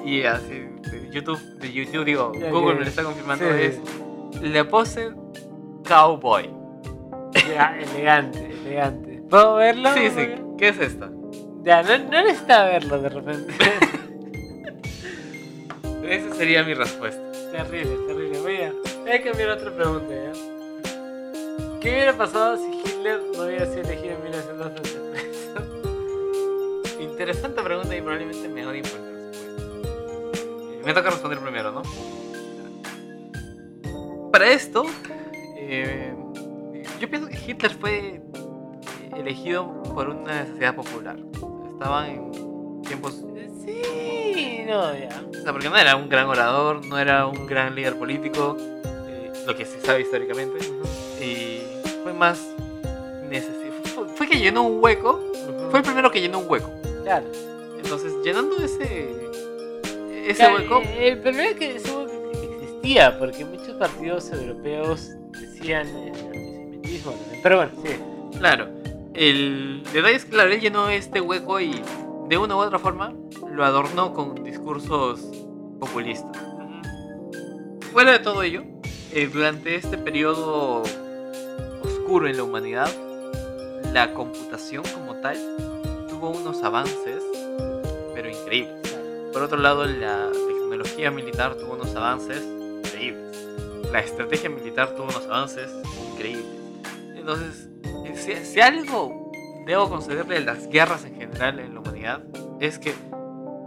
Y 0.04 0.22
así, 0.24 0.66
de 0.90 1.10
YouTube, 1.10 1.40
de 1.58 1.72
YouTube, 1.72 2.04
digo, 2.04 2.32
Google 2.50 2.74
me 2.74 2.80
lo 2.80 2.86
está 2.86 3.04
confirmando, 3.04 3.44
sí, 3.44 3.62
es 3.62 3.80
la 4.40 4.68
pose 4.68 5.12
cowboy. 5.86 6.50
Ya, 7.48 7.78
elegante, 7.78 8.50
elegante. 8.50 9.22
¿Puedo 9.30 9.56
verlo? 9.56 9.94
Sí, 9.94 10.10
sí, 10.10 10.28
¿qué 10.58 10.68
es 10.68 10.78
esta? 10.78 11.10
Ya, 11.62 11.82
no, 11.82 11.96
no 11.98 12.22
necesita 12.22 12.64
verlo 12.64 13.00
de 13.00 13.08
repente. 13.08 13.54
Esa 16.08 16.34
sería 16.34 16.64
mi 16.64 16.74
respuesta. 16.74 17.22
terrible, 17.52 17.96
terrible. 18.06 18.40
Voy 18.40 18.56
a, 18.56 18.72
voy 19.00 19.12
a 19.12 19.22
cambiar 19.22 19.50
otra 19.50 19.74
pregunta, 19.74 20.12
¿ya? 20.12 20.32
¿Qué 21.80 21.90
hubiera 21.90 22.16
pasado 22.16 22.56
si 22.56 22.80
Hitler 22.80 23.20
no 23.34 23.44
hubiera 23.44 23.66
sido 23.66 23.82
elegido 23.82 24.16
en 24.16 24.22
1933? 24.24 25.50
Interesante 27.00 27.62
pregunta 27.62 27.96
y 27.96 28.00
probablemente 28.00 28.48
me 28.48 28.66
odien 28.66 28.82
por. 28.82 29.00
Eh, 29.00 29.11
Me 30.84 30.92
toca 30.92 31.10
responder 31.10 31.38
primero, 31.38 31.70
¿no? 31.70 31.82
Para 34.32 34.50
esto, 34.50 34.84
eh, 35.56 36.14
yo 36.98 37.08
pienso 37.08 37.28
que 37.28 37.38
Hitler 37.46 37.72
fue 37.72 38.22
elegido 39.16 39.82
por 39.94 40.08
una 40.08 40.42
necesidad 40.44 40.74
popular. 40.74 41.16
Estaban 41.70 42.10
en 42.10 42.82
tiempos... 42.82 43.24
Sí, 43.64 44.64
no, 44.66 44.96
ya. 44.96 45.22
O 45.28 45.42
sea, 45.42 45.52
porque 45.52 45.68
no 45.68 45.76
era 45.76 45.94
un 45.94 46.08
gran 46.08 46.26
orador, 46.26 46.84
no 46.86 46.98
era 46.98 47.26
un 47.26 47.46
gran 47.46 47.74
líder 47.74 47.96
político, 47.96 48.56
eh, 49.06 49.32
lo 49.46 49.54
que 49.54 49.64
se 49.64 49.80
sabe 49.80 50.00
históricamente. 50.00 50.58
Y 51.20 51.62
fue 52.02 52.12
más 52.12 52.40
necesario. 53.28 53.72
Fue, 53.94 54.08
fue 54.08 54.28
que 54.28 54.38
llenó 54.38 54.62
un 54.62 54.82
hueco. 54.82 55.20
Fue 55.70 55.80
el 55.80 55.84
primero 55.84 56.10
que 56.10 56.20
llenó 56.20 56.40
un 56.40 56.50
hueco. 56.50 56.70
Claro. 57.04 57.26
Entonces, 57.76 58.12
llenando 58.24 58.56
ese, 58.56 59.30
ese 60.28 60.52
hueco, 60.52 60.80
eh, 60.82 61.08
El 61.08 61.18
problema 61.18 61.50
es 61.50 61.56
que 61.56 61.76
ese 61.76 61.90
hueco 61.90 62.30
existía, 62.62 63.18
porque 63.18 63.44
muchos 63.44 63.76
partidos 63.76 64.30
europeos 64.32 65.10
decían 65.40 65.86
el 65.88 66.08
antisemitismo. 66.08 67.12
también. 67.12 67.40
Pero 67.42 67.56
bueno, 67.56 67.72
sí. 67.84 68.38
claro, 68.38 68.68
el 69.14 69.82
detalle 69.92 70.16
es 70.16 70.24
que 70.24 70.30
claro, 70.30 70.50
él 70.52 70.60
llenó 70.60 70.88
este 70.88 71.20
hueco 71.20 71.60
y 71.60 71.82
de 72.28 72.38
una 72.38 72.56
u 72.56 72.58
otra 72.58 72.78
forma 72.78 73.14
lo 73.50 73.64
adornó 73.64 74.14
con 74.14 74.42
discursos 74.42 75.20
populistas. 75.78 76.42
Fuera 77.92 78.12
de 78.12 78.20
todo 78.20 78.42
ello, 78.42 78.62
eh, 79.12 79.28
durante 79.30 79.74
este 79.74 79.98
periodo 79.98 80.82
oscuro 81.82 82.26
en 82.26 82.38
la 82.38 82.44
humanidad, 82.44 82.90
la 83.92 84.14
computación 84.14 84.82
como 84.94 85.16
tal 85.16 85.36
tuvo 86.08 86.30
unos 86.30 86.62
avances, 86.62 87.22
pero 88.14 88.30
increíbles. 88.30 88.81
Por 89.32 89.42
otro 89.42 89.58
lado, 89.58 89.84
la 89.86 90.30
tecnología 90.30 91.10
militar 91.10 91.54
tuvo 91.56 91.74
unos 91.74 91.94
avances 91.94 92.42
increíbles. 92.42 93.46
La 93.90 94.00
estrategia 94.00 94.50
militar 94.50 94.94
tuvo 94.94 95.04
unos 95.04 95.24
avances 95.26 95.70
increíbles. 96.12 96.44
Entonces, 97.16 97.68
si, 98.16 98.34
si 98.44 98.60
algo 98.60 99.30
debo 99.66 99.88
concederle 99.88 100.38
a 100.38 100.40
las 100.40 100.68
guerras 100.68 101.04
en 101.04 101.14
general 101.16 101.60
en 101.60 101.74
la 101.74 101.80
humanidad, 101.80 102.22
es 102.60 102.78
que 102.78 102.94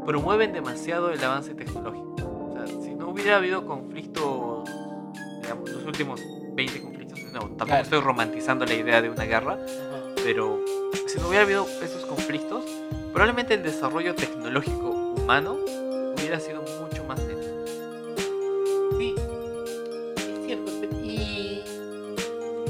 promueven 0.06 0.54
demasiado 0.54 1.10
el 1.12 1.24
avance 1.24 1.54
tecnológico. 1.56 2.50
O 2.52 2.54
sea, 2.56 2.68
si 2.68 2.94
no 2.94 3.10
hubiera 3.10 3.38
habido 3.38 3.66
conflictos, 3.66 4.70
digamos, 5.42 5.70
los 5.70 5.84
últimos 5.86 6.22
20 6.54 6.82
conflictos, 6.82 7.20
no, 7.34 7.40
tampoco 7.42 7.66
Claro. 7.66 7.84
estoy 7.84 8.00
romantizando 8.02 8.66
la 8.66 8.74
idea 8.74 9.02
de 9.02 9.10
una 9.10 9.24
guerra, 9.24 9.58
pero 10.24 10.60
si 11.08 11.20
no 11.20 11.28
hubiera 11.28 11.44
habido 11.44 11.66
esos 11.82 12.06
conflictos, 12.06 12.64
probablemente 13.14 13.54
el 13.56 13.64
desarrollo 13.64 14.16
tecnológico 14.16 15.05
humano 15.16 15.58
hubiera 16.18 16.40
sido 16.40 16.62
mucho 16.62 17.04
más 17.06 17.20
lento. 17.24 17.66
Sí, 18.98 19.16
es 20.18 20.46
cierto. 20.46 20.72
Y. 21.04 21.62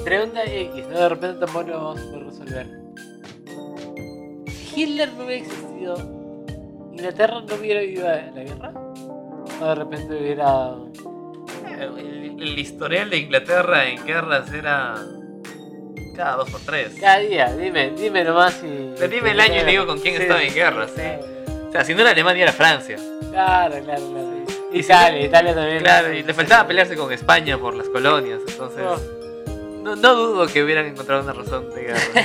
Pregunta 0.03 0.43
X, 0.43 0.87
¿no? 0.89 0.99
De 0.99 1.09
repente 1.09 1.39
tampoco 1.39 1.67
lo 1.67 1.77
vamos 1.77 1.99
a 1.99 2.03
poder 2.05 2.25
resolver. 2.25 2.67
Si 4.47 4.81
Hitler 4.81 5.13
no 5.13 5.25
hubiera 5.25 5.43
existido, 5.43 5.97
¿Inglaterra 6.91 7.41
no 7.41 7.55
hubiera 7.55 7.81
vivido 7.81 8.07
la 8.07 8.43
guerra? 8.43 8.73
¿O 9.61 9.65
de 9.65 9.75
repente 9.75 10.15
hubiera. 10.15 10.75
El, 11.79 12.41
el 12.41 12.59
historial 12.59 13.09
de 13.09 13.17
Inglaterra 13.17 13.87
en 13.87 14.05
guerras 14.05 14.51
era 14.53 14.95
cada 16.15 16.37
dos 16.37 16.49
por 16.49 16.61
tres. 16.61 16.95
Cada 16.99 17.19
día, 17.19 17.53
dime, 17.55 17.91
dime 17.91 18.23
nomás 18.23 18.53
si. 18.53 18.91
Pero 18.97 19.07
dime 19.07 19.31
el 19.31 19.39
año 19.39 19.61
y 19.61 19.65
digo 19.71 19.85
con 19.85 19.99
quién 19.99 20.21
estaba 20.21 20.41
en 20.41 20.53
guerra, 20.53 20.87
sí. 20.87 21.01
Sea, 21.77 21.85
si 21.85 21.93
no 21.93 22.01
era 22.01 22.11
Alemania 22.11 22.43
era 22.43 22.51
Francia. 22.53 22.97
Claro, 23.31 23.75
claro, 23.83 24.09
claro. 24.11 24.35
Y 24.71 24.79
Italia, 24.79 25.25
Italia 25.25 25.55
también. 25.55 25.79
Claro, 25.79 26.13
y 26.13 26.23
le 26.23 26.33
faltaba 26.33 26.67
pelearse 26.67 26.95
con 26.95 27.11
España 27.13 27.57
por 27.57 27.73
las 27.75 27.87
colonias, 27.89 28.41
entonces 28.47 28.83
Oh, 28.85 28.97
no, 29.83 29.95
no 29.95 30.15
dudo 30.15 30.47
que 30.47 30.63
hubieran 30.63 30.85
encontrado 30.87 31.21
una 31.23 31.33
razón 31.33 31.69
de 31.73 31.81
guerra. 31.83 31.99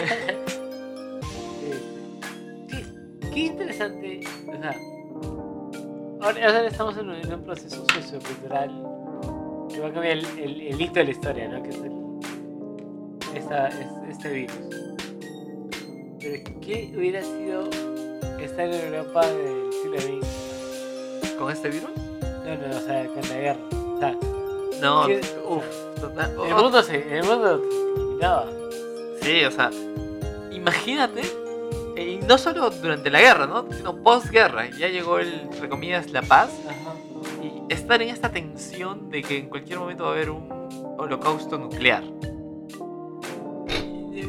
sí. 2.69 2.85
Qué 3.33 3.41
interesante. 3.41 4.21
O 4.49 4.53
sea, 4.61 4.75
ahora, 6.23 6.47
ahora 6.47 6.67
estamos 6.67 6.97
en 6.99 7.09
un, 7.11 7.17
en 7.17 7.35
un 7.35 7.45
proceso 7.45 7.85
sociocultural 7.93 8.71
que 9.73 9.81
va 9.81 9.89
a 9.89 9.93
cambiar 9.93 10.17
el, 10.19 10.27
el- 10.39 10.61
el 10.69 10.81
hito 10.81 10.95
de 10.95 11.05
la 11.05 11.11
historia, 11.11 11.49
¿no? 11.49 11.63
Que 11.63 11.69
es 11.71 11.77
el, 11.77 11.93
esta, 13.37 13.69
es- 13.69 13.77
este 14.11 14.29
virus. 14.31 14.57
Pero, 16.21 16.43
¿qué 16.61 16.93
hubiera 16.97 17.23
sido 17.23 17.71
estar 18.45 18.67
en 18.67 18.95
Europa 18.95 19.27
del 19.27 19.73
siglo 19.73 20.01
XX? 20.01 21.37
¿Con 21.39 21.53
este 21.53 21.69
virus? 21.71 21.91
No, 22.45 22.57
no, 22.57 22.77
o 22.77 22.81
sea, 22.81 23.07
con 23.07 23.29
la 23.29 23.37
guerra. 23.37 23.61
O 23.73 23.99
sea, 23.99 24.17
No, 24.81 25.07
uff, 25.49 25.65
total. 26.01 26.31
el 26.33 26.53
oh, 26.53 26.63
mundo 26.63 26.83
se. 26.83 27.19
El 27.19 27.25
mundo 27.25 27.61
terminaba. 27.61 28.47
Sí, 29.23 29.45
o 29.45 29.51
sea, 29.51 29.71
imagínate, 30.51 31.23
eh, 31.97 32.19
y 32.21 32.27
no 32.27 32.39
solo 32.39 32.71
durante 32.71 33.11
la 33.11 33.21
guerra, 33.21 33.47
¿no? 33.47 33.67
Sino 33.73 34.03
postguerra, 34.03 34.69
ya 34.71 34.89
llegó 34.89 35.19
el, 35.19 35.33
entre 35.41 35.69
comillas, 35.69 36.11
la 36.11 36.23
paz, 36.23 36.51
Ajá. 36.67 36.95
y 37.43 37.73
estar 37.73 38.01
en 38.01 38.09
esta 38.09 38.31
tensión 38.31 39.11
de 39.11 39.23
que 39.23 39.39
en 39.39 39.49
cualquier 39.49 39.79
momento 39.79 40.05
va 40.05 40.11
a 40.11 40.13
haber 40.15 40.31
un 40.31 40.97
holocausto 40.99 41.59
nuclear. 41.59 42.03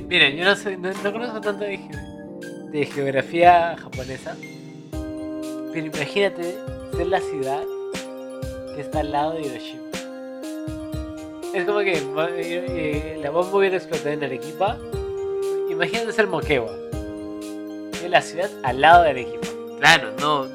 Miren, 0.08 0.36
yo 0.36 0.44
no, 0.44 0.56
sé, 0.56 0.77
no, 0.77 0.91
no 0.91 1.12
conozco 1.12 1.39
tanto 1.39 1.63
de, 1.63 1.80
de 2.71 2.85
geografía 2.85 3.75
japonesa, 3.77 4.35
pero 5.73 5.85
imagínate 5.85 6.57
ser 6.95 7.07
la 7.07 7.19
ciudad 7.19 7.63
que 8.75 8.81
está 8.81 9.01
al 9.01 9.11
lado 9.11 9.33
de 9.33 9.41
Hiroshima. 9.41 9.81
Es 11.53 11.65
como 11.65 11.79
que 11.79 11.93
eh, 11.93 12.03
eh, 12.37 13.19
la 13.21 13.29
bomba 13.29 13.57
hubiera 13.57 13.75
explotado 13.75 14.11
en 14.11 14.23
Arequipa. 14.23 14.77
Imagínate 15.69 16.13
ser 16.13 16.27
Moquegua. 16.27 16.73
Es 17.91 18.09
la 18.09 18.21
ciudad 18.21 18.49
al 18.63 18.79
lado 18.79 19.03
de 19.03 19.09
Arequipa. 19.09 19.47
Claro, 19.79 20.13
no, 20.19 20.47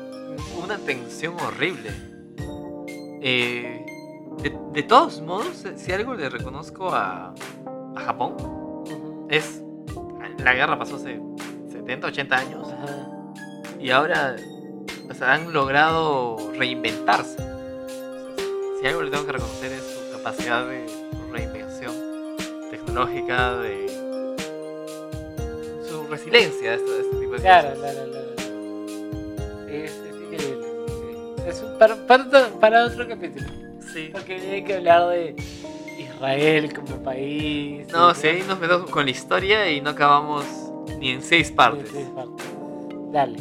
una 0.62 0.78
tensión 0.78 1.34
horrible. 1.40 1.90
Eh, 3.20 3.84
de, 4.42 4.56
de 4.72 4.82
todos 4.84 5.20
modos, 5.20 5.64
si 5.76 5.92
algo 5.92 6.14
le 6.14 6.30
reconozco 6.30 6.88
a, 6.90 7.34
a 7.94 8.00
Japón, 8.00 8.36
es 9.28 9.62
la 10.38 10.54
guerra 10.54 10.78
pasó 10.78 10.96
hace 10.96 11.20
70, 11.86 12.06
80 12.08 12.36
años 12.36 12.68
Ajá. 12.72 13.08
y 13.80 13.90
ahora 13.90 14.36
o 15.08 15.14
sea, 15.14 15.34
han 15.34 15.52
logrado 15.52 16.36
reinventarse. 16.58 17.36
O 17.40 17.46
sea, 17.46 18.80
si 18.80 18.86
algo 18.88 19.02
le 19.02 19.10
tengo 19.10 19.24
que 19.26 19.32
reconocer 19.32 19.72
es 19.72 19.82
su 19.82 20.12
capacidad 20.16 20.66
de 20.66 20.84
reinvención 21.32 21.94
tecnológica, 22.70 23.56
de 23.58 23.86
su 25.88 26.06
resiliencia 26.08 26.72
a 26.72 26.74
este, 26.74 27.00
este 27.00 27.16
tipo 27.18 27.32
de 27.34 27.38
Claro, 27.40 27.70
cosas. 27.70 27.92
claro, 27.94 28.10
claro. 28.10 29.68
Es, 29.68 29.90
es 29.92 30.22
increíble. 30.32 30.66
Es 31.46 31.62
un- 31.62 31.78
para, 31.78 31.94
para, 32.06 32.24
otro- 32.24 32.60
para 32.60 32.84
otro 32.86 33.08
capítulo. 33.08 33.46
Sí. 33.92 34.10
Porque 34.12 34.34
hay 34.34 34.64
que 34.64 34.74
hablar 34.74 35.08
de 35.10 35.36
Israel 35.98 36.72
como 36.74 37.02
país. 37.02 37.86
No, 37.92 38.12
si 38.14 38.26
ahí 38.26 38.42
nos 38.46 38.58
metemos 38.58 38.90
con 38.90 39.04
la 39.04 39.10
historia 39.10 39.70
y 39.70 39.80
no 39.80 39.90
acabamos 39.90 40.44
ni 40.98 41.10
en 41.10 41.22
seis 41.22 41.50
partes. 41.50 41.90
Dale. 43.12 43.38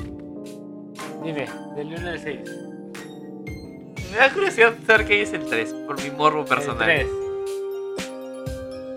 Dime, 1.24 1.48
del 1.75 1.88
1 1.88 2.10
al 2.10 2.20
6. 2.20 2.40
Me 4.12 4.18
da 4.18 4.32
curiosidad 4.34 4.74
saber 4.86 5.06
qué 5.08 5.20
dice 5.20 5.36
el 5.38 5.46
3, 5.46 5.74
por 5.88 6.02
mi 6.02 6.10
morbo 6.12 6.46
personal. 6.46 6.86
3. 6.86 7.08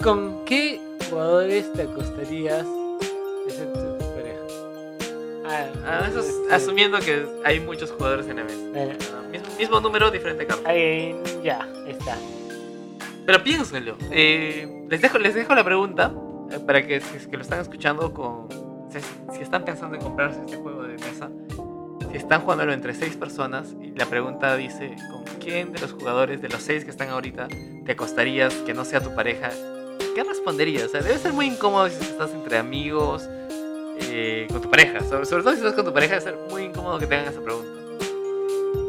¿Con 0.02 0.44
qué 0.44 0.80
jugadores 1.10 1.72
te 1.72 1.82
acostarías 1.82 2.64
excepto 3.46 3.96
tu 3.98 4.04
pareja? 4.14 4.40
Ah, 5.46 5.66
Ah, 5.84 6.06
eso 6.08 6.20
es 6.20 6.26
este, 6.28 6.54
asumiendo 6.54 6.98
que 7.00 7.26
hay 7.44 7.60
muchos 7.60 7.90
jugadores 7.90 8.28
en 8.28 8.36
la 8.36 8.44
mesa. 8.44 8.58
bueno, 8.72 8.92
Ah, 9.16 9.22
mismo, 9.30 9.48
mismo 9.58 9.80
número, 9.80 10.10
diferente 10.10 10.46
carta. 10.46 10.68
ahí, 10.68 11.16
ya, 11.42 11.66
está. 11.88 12.16
Pero 13.26 13.42
piénsenlo. 13.42 13.96
Eh, 14.10 14.84
les, 14.88 15.00
dejo, 15.00 15.18
les 15.18 15.34
dejo 15.34 15.54
la 15.54 15.64
pregunta 15.64 16.12
eh, 16.14 16.18
para 16.66 16.86
que 16.86 17.00
si 17.00 17.16
es 17.16 17.26
que 17.26 17.36
lo 17.36 17.42
están 17.42 17.60
escuchando 17.60 18.12
con... 18.12 18.48
Si, 18.90 19.00
si 19.36 19.42
están 19.42 19.64
pensando 19.64 19.96
en 19.96 20.02
comprarse 20.02 20.40
este 20.40 20.56
juego 20.56 20.82
de 20.82 20.94
mesa, 20.94 21.30
si 22.10 22.16
están 22.16 22.40
jugándolo 22.40 22.72
entre 22.72 22.94
seis 22.94 23.16
personas 23.16 23.74
y 23.82 23.90
la 23.90 24.06
pregunta 24.06 24.56
dice, 24.56 24.96
¿con 25.10 25.24
quién 25.40 25.72
de 25.72 25.80
los 25.80 25.92
jugadores 25.92 26.40
de 26.40 26.48
los 26.48 26.62
seis 26.62 26.84
que 26.84 26.90
están 26.90 27.10
ahorita 27.10 27.48
te 27.84 27.92
acostarías 27.92 28.54
que 28.54 28.72
no 28.72 28.84
sea 28.84 29.02
tu 29.02 29.14
pareja? 29.14 29.50
¿Qué 30.14 30.24
responderías? 30.24 30.84
O 30.84 30.88
sea, 30.88 31.02
debe 31.02 31.18
ser 31.18 31.32
muy 31.32 31.46
incómodo 31.46 31.88
si 31.88 32.02
estás 32.02 32.32
entre 32.32 32.56
amigos, 32.56 33.28
eh, 34.00 34.46
con 34.50 34.62
tu 34.62 34.70
pareja. 34.70 35.00
Sobre, 35.00 35.26
sobre 35.26 35.42
todo 35.42 35.52
si 35.52 35.58
estás 35.58 35.74
con 35.74 35.84
tu 35.84 35.92
pareja, 35.92 36.18
debe 36.18 36.24
ser 36.24 36.38
muy 36.50 36.62
incómodo 36.64 36.98
que 36.98 37.06
te 37.06 37.14
hagan 37.14 37.32
esa 37.32 37.42
pregunta. 37.42 37.70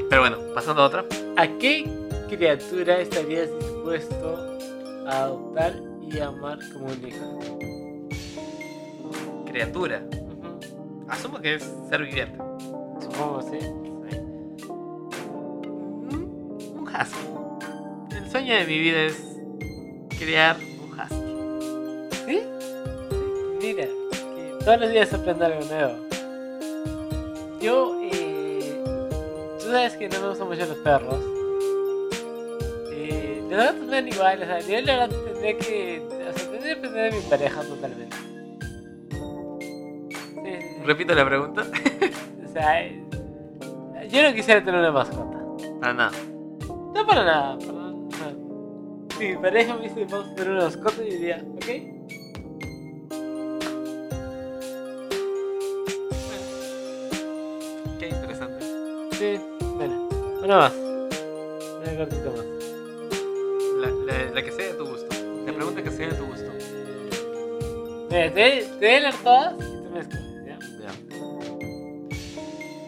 Pero 0.10 0.22
bueno, 0.22 0.38
pasando 0.54 0.82
a 0.82 0.86
otra. 0.86 1.06
¿A 1.36 1.48
qué 1.60 1.86
criatura 2.30 3.00
estarías 3.00 3.50
dispuesto 3.60 4.58
a 5.08 5.24
adoptar 5.24 5.89
y 6.12 6.20
amar 6.20 6.60
como 6.74 6.86
un 6.88 7.08
hijo? 7.08 7.40
Criatura. 9.46 10.04
Ujú, 10.12 10.60
Asumo 11.08 11.40
que 11.40 11.56
es 11.56 11.64
ser 11.90 12.04
viviente. 12.04 12.38
Supongo, 13.00 13.42
sí. 13.44 13.58
Un 16.10 16.30
un 16.76 16.84
husky. 16.88 18.16
El 18.16 18.30
sueño 18.32 18.56
de 18.56 18.66
mi 18.66 18.78
vida 18.80 19.04
es 19.04 19.22
crear 20.18 20.58
un 20.58 21.00
husky. 21.00 22.40
mira, 23.62 23.86
que 23.86 24.64
todos 24.64 24.80
los 24.82 24.90
días 24.92 25.14
aprendo 25.14 25.46
algo 25.46 25.62
nuevo. 25.66 25.94
Yo, 27.62 28.00
eh, 28.04 28.82
tú 29.60 29.66
sabes 29.66 29.94
que 29.98 30.08
no 30.10 30.20
me 30.22 30.30
gustan 30.30 30.48
mucho 30.48 30.66
los 30.66 30.78
perros. 30.78 31.39
Los 33.50 33.58
gatos 33.58 33.82
me 33.82 33.92
dan 33.96 34.08
igual, 34.08 34.44
o 34.44 34.46
sea, 34.46 34.60
yo 34.60 34.82
la 34.82 35.00
verdad 35.00 35.10
tendría 35.10 35.58
que, 35.58 36.02
o 36.06 36.10
sea, 36.12 36.32
tendría 36.34 36.60
que 36.60 36.68
depender 36.68 37.12
de 37.12 37.20
mi 37.20 37.24
pareja 37.26 37.62
totalmente. 37.64 38.18
Sí. 40.44 40.84
Repito 40.86 41.16
la 41.16 41.26
pregunta. 41.26 41.66
O 42.50 42.52
sea, 42.52 42.82
eh, 42.82 43.00
yo 44.10 44.24
no 44.24 44.34
quisiera 44.34 44.64
tener 44.64 44.80
una 44.80 44.92
mascota. 44.92 45.38
Ah, 45.84 45.94
nada. 45.94 46.12
No 46.68 47.06
para 47.06 47.24
nada, 47.24 47.60
para 47.60 47.74
nada. 47.74 47.94
Si 49.16 49.28
mi 49.28 49.36
pareja 49.36 49.76
me 49.76 49.84
dice 49.84 50.08
vamos 50.10 50.30
a 50.32 50.36
tener 50.36 50.54
una 50.54 50.64
mascota, 50.64 50.96
yo 50.98 51.04
diría, 51.04 51.46
ok. 51.54 51.66
Qué 58.00 58.10
interesante. 58.10 58.66
Sí, 59.12 59.40
bueno, 59.76 60.10
una 60.44 60.58
más. 60.58 60.79
Mira, 68.20 68.34
te, 68.34 68.66
te 68.82 68.98
a 68.98 69.00
leer 69.00 69.16
todas 69.24 69.54
y 69.54 69.58
tú 69.60 69.90
me 69.94 70.00
escoges, 70.02 70.46
¿ya? 70.46 70.60
Ya. 70.82 70.92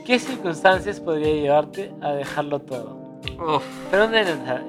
¿Qué 0.05 0.19
circunstancias 0.19 0.99
podría 0.99 1.33
llevarte 1.33 1.93
a 2.01 2.11
dejarlo 2.11 2.59
todo? 2.59 2.97
Uf. 3.39 3.63
Pero 3.89 4.03
¿dónde 4.03 4.29
entra? 4.29 4.61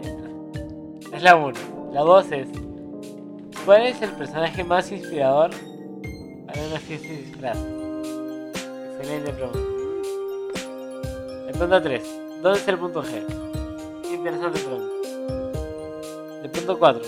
Es 1.12 1.21
la 1.21 1.35
1. 1.35 1.59
La 1.92 2.02
2 2.02 2.31
es. 2.31 2.49
¿Cuál 3.64 3.87
es 3.88 4.00
el 4.02 4.11
personaje 4.11 4.62
más 4.62 4.92
inspirador 4.92 5.50
para 6.47 6.62
una 6.62 6.78
fiesta 6.78 7.09
de 7.09 7.16
disfraz? 7.16 7.59
Excelente 9.00 9.33
pregunta. 9.33 9.59
El 11.49 11.59
punto 11.59 11.83
3. 11.83 12.21
¿Dónde 12.40 12.59
está 12.61 12.71
el 12.71 12.78
punto 12.78 13.02
G? 13.02 14.14
Interesante 14.14 14.61
pregunta. 14.61 14.95
El 16.45 16.50
punto 16.52 16.78
4. 16.78 17.02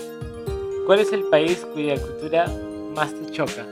¿Cuál 0.85 0.99
es 0.99 1.13
el 1.13 1.23
país 1.29 1.65
cuya 1.73 1.95
cultura 1.95 2.47
más 2.95 3.13
te 3.13 3.31
choca? 3.31 3.65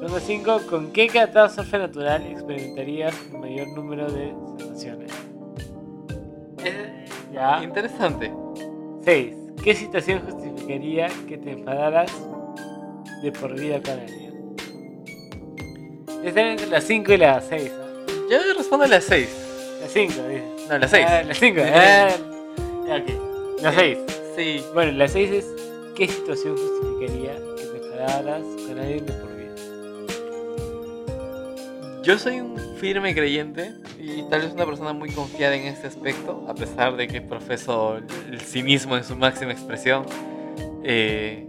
Punto 0.00 0.20
5. 0.20 0.60
¿Con 0.68 0.92
qué 0.92 1.06
catástrofe 1.08 1.78
natural 1.78 2.26
experimentarías 2.26 3.14
el 3.32 3.38
mayor 3.38 3.68
número 3.68 4.10
de 4.10 4.32
sensaciones? 4.58 5.12
Ya. 7.32 7.62
Interesante. 7.62 8.32
6. 9.04 9.34
¿Qué 9.62 9.74
situación 9.74 10.20
justificaría 10.20 11.08
que 11.28 11.38
te 11.38 11.52
enfadaras 11.52 12.10
de 13.22 13.32
por 13.32 13.54
vida 13.58 13.80
con 13.82 13.98
alguien? 13.98 14.26
Está 16.24 16.50
entre 16.50 16.66
las 16.68 16.84
5 16.84 17.12
y 17.12 17.16
las 17.18 17.44
6, 17.46 17.72
¿no? 17.72 18.28
Yo 18.30 18.38
respondo 18.56 18.84
a 18.84 18.88
las 18.88 19.04
6. 19.04 19.28
Las 19.82 19.92
5, 19.92 20.12
dice. 20.28 20.44
No, 20.68 20.78
las 20.78 20.90
6. 20.90 21.06
Ah, 21.08 21.22
las 21.22 21.38
5, 21.38 21.54
Bien. 21.54 21.72
ah, 21.74 22.08
ya, 22.88 22.96
ok. 22.96 23.62
Las 23.62 23.74
6. 23.74 23.98
Sí. 24.36 24.64
Bueno, 24.74 24.92
la 24.92 25.08
6 25.08 25.30
es 25.30 25.46
¿qué 25.96 26.08
situación 26.08 26.56
justificaría 26.56 27.34
que 27.56 27.62
te 27.62 27.76
enfadaras 27.86 28.42
con 28.66 28.78
alguien 28.78 29.06
de 29.06 29.12
por 29.12 29.36
vida? 29.36 29.54
Yo 32.02 32.18
soy 32.18 32.40
un 32.40 32.56
firme 32.78 33.14
creyente 33.14 33.72
y 33.98 34.22
tal 34.30 34.42
vez 34.42 34.52
una 34.52 34.66
persona 34.66 34.92
muy 34.92 35.10
confiada 35.10 35.56
en 35.56 35.66
este 35.66 35.86
aspecto, 35.88 36.44
a 36.48 36.54
pesar 36.54 36.96
de 36.96 37.08
que 37.08 37.20
profeso 37.20 37.96
el 37.96 38.40
cinismo 38.40 38.96
en 38.96 39.04
su 39.04 39.16
máxima 39.16 39.52
expresión. 39.52 40.04
eh, 40.84 41.46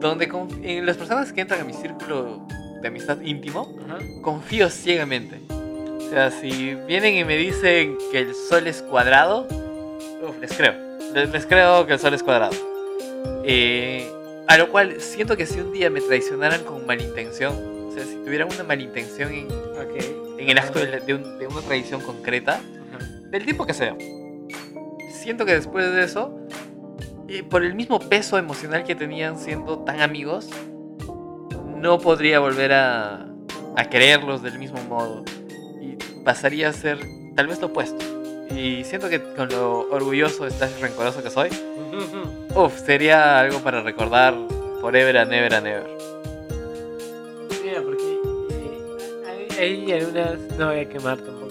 donde 0.00 0.28
en 0.62 0.86
las 0.86 0.96
personas 0.96 1.32
que 1.32 1.40
entran 1.40 1.60
a 1.62 1.64
mi 1.64 1.72
círculo 1.72 2.46
de 2.82 2.86
amistad 2.88 3.20
íntimo, 3.20 3.74
Ajá. 3.84 3.98
confío 4.22 4.68
ciegamente. 4.70 5.40
O 5.50 6.10
sea, 6.10 6.30
si 6.30 6.74
vienen 6.86 7.16
y 7.16 7.24
me 7.24 7.36
dicen 7.36 7.96
que 8.12 8.20
el 8.20 8.34
sol 8.34 8.68
es 8.68 8.80
cuadrado, 8.82 9.48
uf, 10.22 10.38
les 10.40 10.52
creo. 10.52 10.74
Les, 11.14 11.30
les 11.30 11.46
creo 11.46 11.84
que 11.86 11.94
el 11.94 11.98
sol 11.98 12.14
es 12.14 12.22
cuadrado. 12.22 12.52
Eh, 13.50 14.06
a 14.46 14.58
lo 14.58 14.68
cual 14.70 15.00
siento 15.00 15.36
que 15.36 15.46
si 15.46 15.58
un 15.60 15.72
día 15.72 15.88
me 15.88 16.00
traicionaran 16.02 16.64
con 16.64 16.86
malintención, 16.86 17.54
o 17.88 17.92
sea, 17.92 18.04
si 18.04 18.14
tuvieran 18.24 18.48
una 18.52 18.62
malintención 18.62 19.32
en, 19.32 19.48
en 20.38 20.48
el 20.50 20.58
acto 20.58 20.78
de, 20.80 20.86
la- 20.90 21.00
de 21.00 21.14
un- 21.14 21.38
de 21.38 21.46
una 21.46 21.62
traición 21.62 22.00
concreta, 22.02 22.60
del 23.30 23.44
tipo 23.44 23.64
que 23.66 23.72
sea, 23.74 23.96
siento 25.10 25.44
que 25.46 25.54
después 25.54 25.90
de 25.92 26.04
eso, 26.04 26.38
eh, 27.28 27.42
por 27.42 27.62
el 27.64 27.74
mismo 27.74 27.98
peso 28.00 28.36
emocional 28.38 28.84
que 28.84 28.94
tenían 28.94 29.38
siendo 29.38 29.78
tan 29.80 30.00
amigos, 30.00 30.48
no 31.76 31.98
podría 32.00 32.38
volver 32.40 32.72
a, 32.72 33.28
a 33.76 33.84
quererlos 33.90 34.42
del 34.42 34.58
mismo 34.58 34.82
modo. 34.88 35.24
Y 35.80 35.96
pasaría 36.24 36.68
a 36.70 36.72
ser 36.72 36.98
tal 37.36 37.46
vez 37.46 37.60
lo 37.60 37.68
opuesto. 37.68 38.17
Y 38.50 38.82
siento 38.84 39.08
que 39.08 39.20
con 39.22 39.48
lo 39.48 39.88
orgulloso, 39.90 40.48
slash 40.50 40.80
rencoroso 40.80 41.22
que 41.22 41.30
soy, 41.30 41.48
uff, 42.54 42.80
sería 42.84 43.40
algo 43.40 43.60
para 43.60 43.82
recordar 43.82 44.34
forever 44.80 45.16
and 45.18 45.32
ever 45.32 45.54
and 45.54 45.66
ever. 45.66 45.86
Mira, 47.62 47.82
porque 47.82 48.18
eh, 48.50 49.48
hay, 49.58 49.92
hay 49.92 49.92
algunas, 50.00 50.38
no 50.58 50.66
voy 50.68 50.80
a 50.80 50.88
quemar 50.88 51.18
tampoco, 51.18 51.48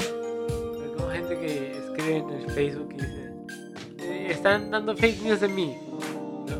pero 0.79 0.93
como 0.97 1.09
gente 1.11 1.37
que 1.39 1.71
escribe 1.77 2.17
en 2.17 2.29
el 2.29 2.51
Facebook 2.51 2.89
y 2.93 2.95
dice, 2.95 3.31
"Eh, 3.99 4.27
están 4.31 4.71
dando 4.71 4.95
fake 4.95 5.21
news 5.21 5.39
de 5.41 5.47
mí. 5.47 5.77
¿no? 6.47 6.57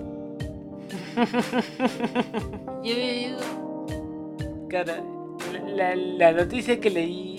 Yo 2.84 2.93
cara, 4.69 5.02
la, 5.76 5.95
la 5.95 6.32
noticia 6.32 6.80
que 6.80 6.89
leí 6.89 7.37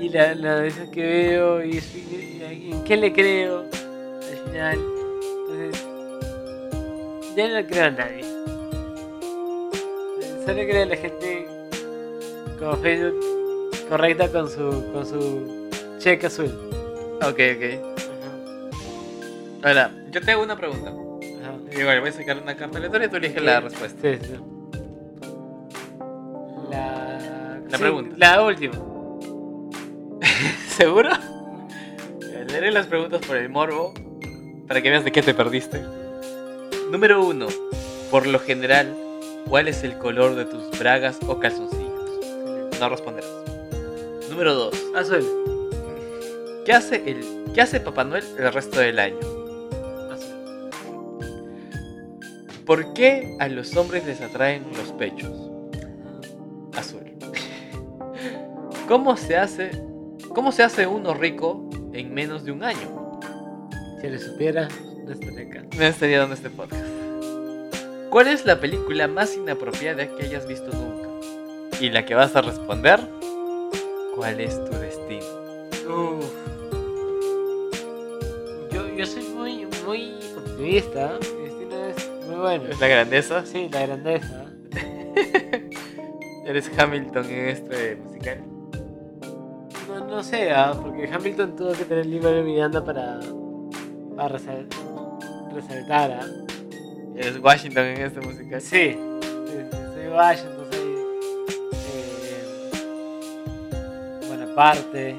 y 0.00 0.08
la, 0.08 0.34
la 0.34 0.60
noticia 0.62 0.90
que 0.90 1.02
veo 1.02 1.64
y, 1.64 1.76
y- 1.78 2.70
en 2.72 2.84
qué 2.84 2.96
le 2.96 3.12
creo 3.12 3.60
al 3.60 4.50
final, 4.50 4.78
entonces 5.48 5.86
ya 7.36 7.60
no 7.60 7.66
creo 7.68 7.84
a 7.84 7.90
nadie. 7.90 8.24
Solo 10.46 10.62
creo 10.62 10.82
a 10.82 10.86
la 10.86 10.96
gente 10.96 11.46
como 12.58 12.76
Facebook 12.78 13.20
correcta 13.88 14.28
con 14.32 14.48
su 14.48 14.84
con 14.92 15.06
su 15.06 15.68
cheque 15.98 16.26
azul. 16.26 16.50
Ok, 17.22 17.38
ok. 17.56 17.64
Ahora, 19.62 19.90
yo 20.10 20.20
te 20.22 20.30
hago 20.32 20.42
una 20.42 20.56
pregunta. 20.56 20.90
Ajá. 20.90 21.78
Igual, 21.78 22.00
voy 22.00 22.08
a 22.08 22.12
sacar 22.12 22.38
una 22.42 22.56
carta 22.56 22.78
aleatoria 22.78 23.06
y 23.06 23.10
tú 23.10 23.16
eliges 23.16 23.42
la 23.42 23.60
respuesta. 23.60 24.00
Sí, 24.02 24.18
sí. 24.22 24.34
La, 26.70 27.60
La 27.68 27.76
sí, 27.76 27.82
pregunta. 27.82 28.14
La 28.18 28.42
última. 28.42 28.74
¿Seguro? 30.80 31.10
Leeré 32.48 32.70
las 32.70 32.86
preguntas 32.86 33.20
por 33.26 33.36
el 33.36 33.50
morbo 33.50 33.92
para 34.66 34.80
que 34.80 34.88
veas 34.88 35.04
de 35.04 35.12
qué 35.12 35.20
te 35.20 35.34
perdiste. 35.34 35.78
Número 36.90 37.22
1. 37.22 37.46
Por 38.10 38.26
lo 38.26 38.38
general, 38.38 38.96
¿cuál 39.46 39.68
es 39.68 39.84
el 39.84 39.98
color 39.98 40.36
de 40.36 40.46
tus 40.46 40.70
bragas 40.78 41.18
o 41.26 41.38
calzoncillos? 41.38 42.80
No 42.80 42.88
responderás. 42.88 43.30
Número 44.30 44.54
2. 44.54 44.74
Azul. 44.96 46.62
¿Qué 46.64 46.72
hace 46.72 47.10
el 47.10 47.52
qué 47.52 47.60
hace 47.60 47.78
Papá 47.80 48.04
Noel 48.04 48.24
el 48.38 48.50
resto 48.50 48.80
del 48.80 49.00
año? 49.00 49.18
Azul. 50.10 50.70
¿Por 52.64 52.94
qué 52.94 53.36
a 53.38 53.48
los 53.48 53.76
hombres 53.76 54.06
les 54.06 54.22
atraen 54.22 54.64
los 54.78 54.92
pechos? 54.92 55.50
Azul. 56.74 57.02
¿Cómo 58.88 59.18
se 59.18 59.36
hace 59.36 59.89
cómo 60.34 60.52
se 60.52 60.62
hace 60.62 60.86
uno 60.86 61.14
rico 61.14 61.68
en 61.92 62.14
menos 62.14 62.44
de 62.44 62.52
un 62.52 62.62
año? 62.62 63.20
Si 64.00 64.08
le 64.08 64.18
supiera, 64.18 64.68
no 65.04 65.12
estaría 65.12 65.46
acá. 65.46 65.64
No 65.76 65.84
estaría 65.84 66.18
dando 66.18 66.34
este 66.34 66.50
podcast. 66.50 66.84
¿Cuál 68.10 68.28
es 68.28 68.44
la 68.44 68.60
película 68.60 69.06
más 69.08 69.36
inapropiada 69.36 70.06
que 70.08 70.24
hayas 70.24 70.46
visto 70.46 70.70
nunca? 70.72 71.08
Y 71.80 71.90
la 71.90 72.04
que 72.04 72.14
vas 72.14 72.34
a 72.36 72.42
responder, 72.42 73.00
¿cuál 74.16 74.40
es 74.40 74.56
tu 74.64 74.76
destino? 74.76 75.24
Uf. 75.88 76.24
Yo, 78.72 78.96
yo 78.96 79.06
soy 79.06 79.22
muy, 79.34 79.66
muy 79.86 80.14
optimista. 80.36 81.18
Mi 81.36 81.44
destino 81.44 81.84
es 81.84 82.26
muy 82.26 82.36
bueno. 82.36 82.64
¿Es 82.68 82.80
la 82.80 82.88
grandeza? 82.88 83.46
Sí, 83.46 83.68
la 83.70 83.86
grandeza. 83.86 84.46
¿Eres 86.46 86.70
Hamilton 86.76 87.26
en 87.26 87.48
este 87.48 87.96
musical? 87.96 88.59
No, 90.10 90.22
sé, 90.24 90.50
ah, 90.50 90.74
porque 90.80 91.08
Hamilton 91.10 91.54
tuvo 91.56 91.72
que 91.72 91.84
tener 91.84 92.04
libre 92.04 92.42
Miranda 92.42 92.84
para, 92.84 93.20
para 94.16 94.36
resal- 94.38 94.66
resaltar. 95.54 96.10
ah. 96.20 96.26
¿Eres 97.16 97.38
Washington 97.40 97.84
en 97.84 98.02
este 98.02 98.20
musical? 98.20 98.60
Sí, 98.60 98.96
sí, 98.96 100.08
Washington, 100.12 100.66
soy 100.70 100.94
eh, 101.72 102.42
Bonaparte. 104.28 105.16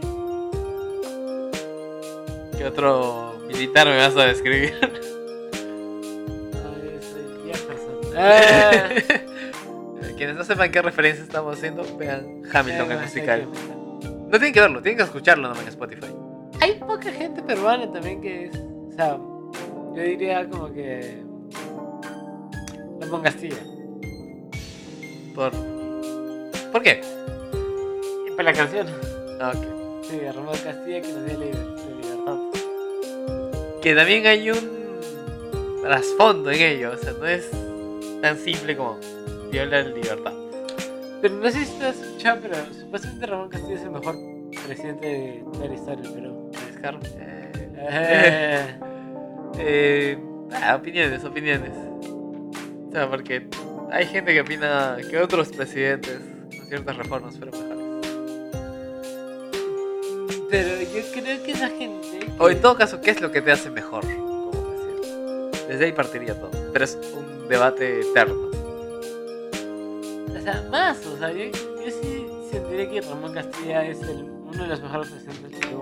¿Qué 2.57 2.65
otro 2.65 3.35
militar 3.47 3.87
me 3.87 3.97
vas 3.97 4.15
a 4.17 4.25
describir? 4.25 4.73
Ay, 6.53 6.99
soy 7.01 7.23
Jefferson. 7.51 7.97
Quienes 10.17 10.35
no 10.35 10.43
sepan 10.43 10.69
qué 10.71 10.81
referencia 10.81 11.23
estamos 11.23 11.57
haciendo, 11.57 11.83
vean 11.97 12.41
Hamilton, 12.53 12.91
el 12.91 12.99
musical. 12.99 13.47
No 14.31 14.37
tienen 14.37 14.53
que 14.53 14.61
verlo, 14.61 14.81
tienen 14.81 14.97
que 14.97 15.03
escucharlo 15.03 15.49
nomás 15.49 15.61
en 15.63 15.67
Spotify. 15.67 16.07
Hay 16.61 16.75
poca 16.75 17.11
gente 17.11 17.41
peruana 17.41 17.91
también 17.91 18.21
que 18.21 18.45
es. 18.45 18.55
O 18.55 18.91
sea, 18.95 19.17
yo 19.17 20.01
diría 20.01 20.47
como 20.49 20.71
que. 20.71 21.21
Ramón 23.01 23.23
Castilla. 23.23 23.57
¿Por, 25.35 25.51
¿Por 26.71 26.81
qué? 26.81 27.01
Para 28.37 28.51
la 28.51 28.53
canción. 28.53 28.87
Ah, 29.41 29.51
ok. 29.53 30.03
Sí, 30.09 30.19
Ramón 30.33 30.55
Castilla 30.63 31.01
que 31.01 31.11
nos 31.11 31.25
dio 31.25 31.37
la, 31.37 31.45
la 31.45 31.95
libertad. 31.99 33.81
Que 33.81 33.95
también 33.95 34.27
hay 34.27 34.49
un 34.49 35.81
trasfondo 35.81 36.51
en 36.51 36.61
ello, 36.61 36.91
o 36.93 36.97
sea, 36.97 37.11
no 37.11 37.27
es 37.27 37.49
tan 38.21 38.37
simple 38.37 38.77
como 38.77 38.97
viola 39.51 39.81
la 39.81 39.89
libertad. 39.89 40.40
Pero 41.21 41.35
no 41.35 41.49
sé 41.51 41.65
si 41.65 41.77
te 41.77 41.85
has 41.85 41.99
escuchado, 41.99 42.39
pero 42.41 42.55
supuestamente 42.73 43.25
Ramón 43.27 43.49
Castilla 43.49 43.75
es 43.75 43.83
el 43.83 43.91
mejor 43.91 44.15
presidente 44.65 45.43
de 45.59 45.67
la 45.67 45.73
historia 45.73 46.01
del 46.01 46.13
Perú. 46.13 46.51
¿Es 46.69 46.77
Carl? 46.77 46.99
Eh, 47.17 47.51
Eh, 47.83 48.75
eh, 49.57 50.17
ah, 50.53 50.75
opiniones, 50.75 51.23
opiniones. 51.23 51.71
O 51.73 52.91
sea, 52.91 53.09
porque 53.09 53.47
hay 53.91 54.05
gente 54.05 54.33
que 54.33 54.41
opina 54.41 54.97
que 55.09 55.17
otros 55.17 55.49
presidentes 55.49 56.19
con 56.55 56.67
ciertas 56.67 56.95
reformas 56.97 57.37
fueron 57.37 57.59
mejores. 57.59 57.81
pero 60.49 60.69
yo 60.81 61.11
creo 61.13 61.43
que 61.43 61.51
esa 61.51 61.69
gente. 61.69 62.19
O 62.37 62.49
en 62.49 62.61
todo 62.61 62.75
caso, 62.75 62.99
¿qué 63.01 63.11
es 63.11 63.21
lo 63.21 63.31
que 63.31 63.41
te 63.41 63.51
hace 63.51 63.69
mejor 63.69 64.01
como 64.01 64.51
presidente? 64.51 65.67
Desde 65.69 65.85
ahí 65.85 65.91
partiría 65.93 66.39
todo. 66.39 66.51
Pero 66.73 66.85
es 66.85 66.97
un 67.15 67.47
debate 67.47 68.01
eterno. 68.01 68.51
O 70.41 70.43
sea, 70.43 70.65
más, 70.71 71.05
o 71.05 71.17
sea, 71.19 71.31
yo, 71.31 71.45
yo 71.45 71.91
sí 72.01 72.25
sentiría 72.51 72.89
que 72.89 73.01
Ramón 73.01 73.33
Castilla 73.33 73.85
es 73.85 74.01
el- 74.01 74.23
uno 74.23 74.63
de 74.63 74.67
los 74.69 74.81
mejores 74.81 75.09
presidentes 75.09 75.51
del 75.51 75.59
Perú. 75.59 75.81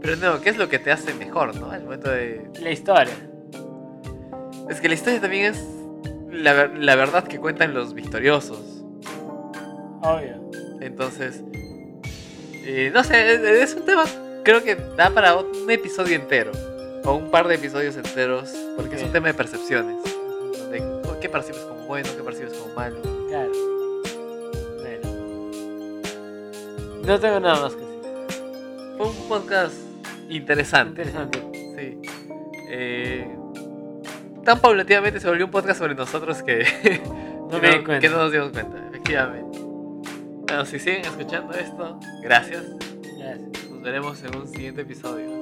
Pero 0.00 0.16
no, 0.16 0.40
¿qué 0.40 0.50
es 0.50 0.56
lo 0.56 0.68
que 0.68 0.78
te 0.78 0.90
hace 0.90 1.12
mejor, 1.14 1.54
no? 1.56 1.70
Al 1.70 1.84
momento 1.84 2.10
de... 2.10 2.50
La 2.60 2.70
historia. 2.70 3.12
Es 4.68 4.80
que 4.80 4.88
la 4.88 4.94
historia 4.94 5.20
también 5.20 5.52
es 5.54 5.62
la, 6.30 6.66
la 6.68 6.96
verdad 6.96 7.24
que 7.24 7.38
cuentan 7.38 7.74
los 7.74 7.92
victoriosos. 7.94 8.82
Obvio. 10.02 10.50
Entonces, 10.80 11.42
eh, 12.64 12.90
no 12.92 13.04
sé, 13.04 13.34
es, 13.34 13.40
es 13.70 13.74
un 13.76 13.84
tema, 13.84 14.04
creo 14.42 14.62
que 14.64 14.74
da 14.96 15.10
para 15.10 15.36
un 15.36 15.70
episodio 15.70 16.16
entero. 16.16 16.50
O 17.04 17.14
un 17.14 17.30
par 17.30 17.46
de 17.46 17.56
episodios 17.56 17.96
enteros, 17.96 18.50
porque 18.76 18.96
es 18.96 19.02
un 19.02 19.12
tema 19.12 19.28
de 19.28 19.34
percepciones. 19.34 19.98
¿Qué 21.20 21.28
percibes 21.28 21.60
como 21.60 21.86
bueno? 21.86 22.08
¿Qué 22.16 22.22
percibes 22.24 22.52
como 22.54 22.74
malo? 22.74 22.96
No 27.04 27.18
tengo 27.18 27.40
nada 27.40 27.62
más 27.62 27.74
que 27.74 27.80
decir. 27.80 28.96
Fue 28.96 29.06
un 29.06 29.28
podcast 29.28 29.74
interesante. 30.28 31.02
Interesante. 31.02 31.38
Sí. 31.76 31.98
Eh, 32.70 33.36
tan 34.44 34.60
paulatinamente 34.60 35.20
se 35.20 35.28
volvió 35.28 35.46
un 35.46 35.50
podcast 35.50 35.80
sobre 35.80 35.94
nosotros 35.94 36.42
que, 36.42 37.00
No 37.50 37.58
me 37.58 37.82
que 38.00 38.08
no 38.08 38.16
nos 38.16 38.32
dimos 38.32 38.50
cuenta, 38.50 38.78
efectivamente. 38.88 39.58
Bueno, 39.60 40.64
si 40.64 40.78
siguen 40.78 41.02
escuchando 41.02 41.52
esto, 41.54 41.98
gracias. 42.22 42.64
Gracias. 43.18 43.70
Nos 43.70 43.82
veremos 43.82 44.22
en 44.22 44.36
un 44.36 44.48
siguiente 44.48 44.82
episodio. 44.82 45.41